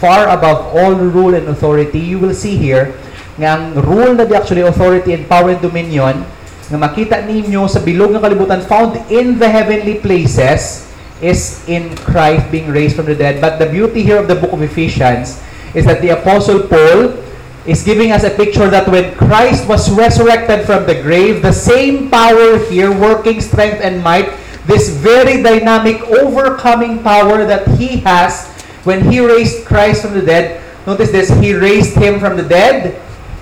[0.00, 2.96] far above all rule and authority you will see here
[3.40, 6.20] nga rule na di actually authority and power and dominion
[6.68, 10.88] nga makita ninyo sa bilog ng kalibutan found in the heavenly places
[11.22, 14.52] is in Christ being raised from the dead but the beauty here of the book
[14.52, 15.40] of Ephesians
[15.72, 17.16] is that the apostle Paul
[17.64, 22.10] is giving us a picture that when Christ was resurrected from the grave, the same
[22.10, 24.34] power here, working strength and might,
[24.66, 28.50] this very dynamic, overcoming power that He has
[28.82, 30.60] when He raised Christ from the dead.
[30.86, 32.98] Notice this, He raised Him from the dead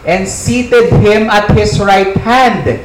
[0.07, 2.81] and seated Him at His right hand.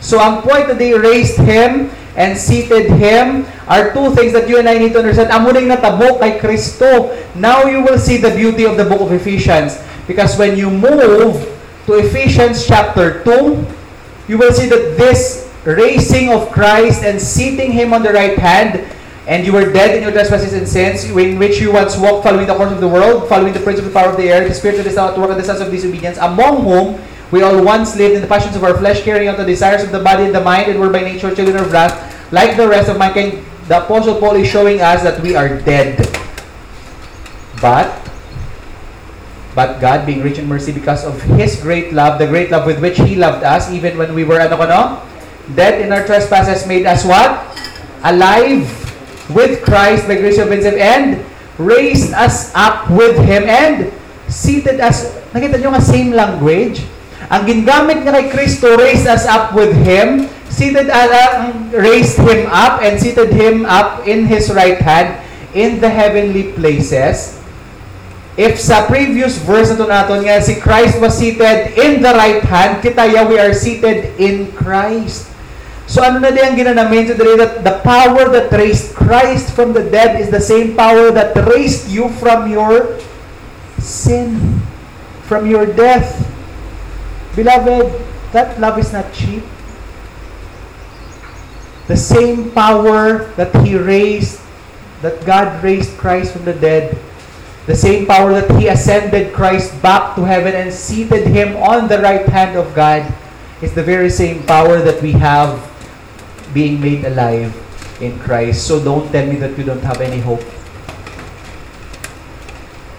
[0.00, 4.58] So ang point that they raised Him and seated Him are two things that you
[4.58, 5.30] and I need to understand.
[5.30, 7.14] Amo na natabo kay Kristo.
[7.36, 9.78] Now you will see the beauty of the book of Ephesians.
[10.08, 11.38] Because when you move
[11.86, 13.64] to Ephesians chapter 2,
[14.28, 18.84] you will see that this raising of Christ and seating Him on the right hand,
[19.26, 22.46] and you were dead in your trespasses and sins, in which you once walked following
[22.46, 24.54] the course of the world, following the prince of the power of the air, the
[24.54, 27.00] spirit that is at work in the sons of disobedience, among whom
[27.30, 29.92] we all once lived in the passions of our flesh, carrying out the desires of
[29.92, 31.94] the body and the mind, and were by nature children of wrath,
[32.32, 33.44] like the rest of mankind.
[33.68, 36.00] The Apostle Paul is showing us that we are dead.
[37.60, 37.92] But
[39.54, 42.78] But God, being rich in mercy because of His great love, the great love with
[42.80, 44.82] which He loved us, even when we were ano ko no?
[45.58, 47.50] Dead in our trespasses made us what?
[48.02, 48.64] alive
[49.30, 51.24] with Christ by grace of himself and
[51.60, 53.92] raised us up with Him and
[54.32, 55.12] seated us.
[55.36, 56.82] Nakita nyo nga same language?
[57.30, 62.82] Ang gingamit niya kay Kristo, raised us up with Him, seated, uh, raised Him up,
[62.82, 65.20] and seated Him up in His right hand
[65.54, 67.38] in the heavenly places.
[68.40, 72.42] If sa previous verse na ito natin nga, si Christ was seated in the right
[72.42, 75.29] hand, kita ya, we are seated in Christ.
[75.90, 79.82] So ano na din ang ginanamin today that the power that raised Christ from the
[79.82, 82.94] dead is the same power that raised you from your
[83.82, 84.38] sin,
[85.26, 86.30] from your death.
[87.34, 87.90] Beloved,
[88.30, 89.42] that love is not cheap.
[91.90, 94.38] The same power that He raised,
[95.02, 96.94] that God raised Christ from the dead,
[97.66, 101.98] the same power that He ascended Christ back to heaven and seated Him on the
[101.98, 103.02] right hand of God,
[103.58, 105.69] is the very same power that we have
[106.52, 107.54] being made alive
[108.00, 108.66] in Christ.
[108.66, 110.42] So don't tell me that you don't have any hope.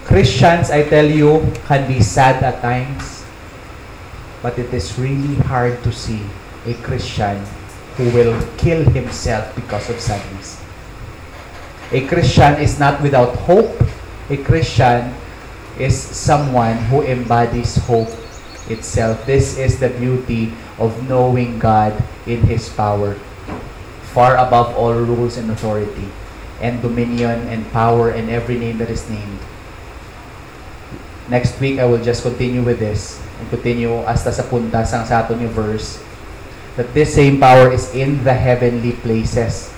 [0.05, 3.23] Christians, I tell you, can be sad at times,
[4.41, 6.21] but it is really hard to see
[6.65, 7.39] a Christian
[7.95, 10.59] who will kill himself because of sadness.
[11.91, 13.71] A Christian is not without hope.
[14.29, 15.13] A Christian
[15.79, 18.07] is someone who embodies hope
[18.69, 19.25] itself.
[19.25, 21.91] This is the beauty of knowing God
[22.25, 23.19] in His power,
[24.11, 26.11] far above all rules and authority,
[26.59, 29.39] and dominion and power and every name that is named.
[31.31, 35.23] Next week, I will just continue with this and continue hasta sa punta sang sa
[35.31, 36.03] yung verse
[36.75, 39.71] that this same power is in the heavenly places.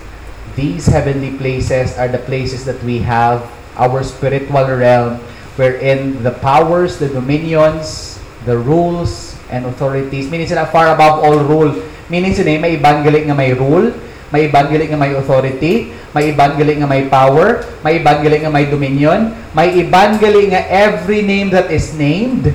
[0.53, 3.41] These heavenly places are the places that we have
[3.77, 5.17] our spiritual realm
[5.57, 11.73] wherein the powers, the dominions, the rules, and authorities, meaning sila far above all rule.
[12.09, 13.93] Meaning sila may ibang galing nga may rule,
[14.33, 19.29] may galing nga may authority, may galing nga may power, may galing nga may dominion,
[19.53, 22.49] may galing nga every name that is named,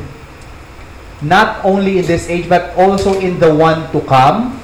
[1.23, 4.59] not only in this age but also in the one to come.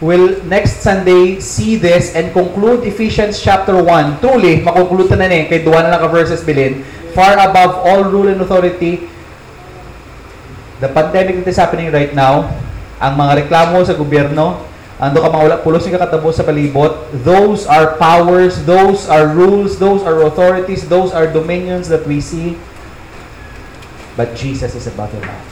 [0.00, 4.22] We'll next Sunday see this and conclude Ephesians chapter 1.
[4.24, 6.86] Truly, makonklude na ni kay duwa na lang ka verses bilin.
[7.12, 9.10] Far above all rule and authority,
[10.80, 12.48] the pandemic that is happening right now,
[12.96, 14.69] ang mga reklamo sa gobyerno,
[15.00, 19.80] ando ka mga wala pulos yung kakatabo sa palibot, those are powers, those are rules,
[19.80, 22.60] those are authorities, those are dominions that we see.
[24.14, 25.42] But Jesus is above it all.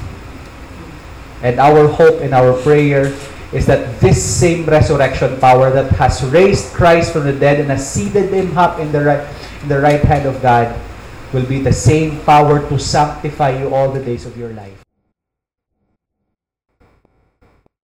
[1.40, 3.14] And our hope and our prayer
[3.56, 7.80] is that this same resurrection power that has raised Christ from the dead and has
[7.80, 9.24] seated him up in the right
[9.62, 10.68] in the right hand of God
[11.32, 14.87] will be the same power to sanctify you all the days of your life.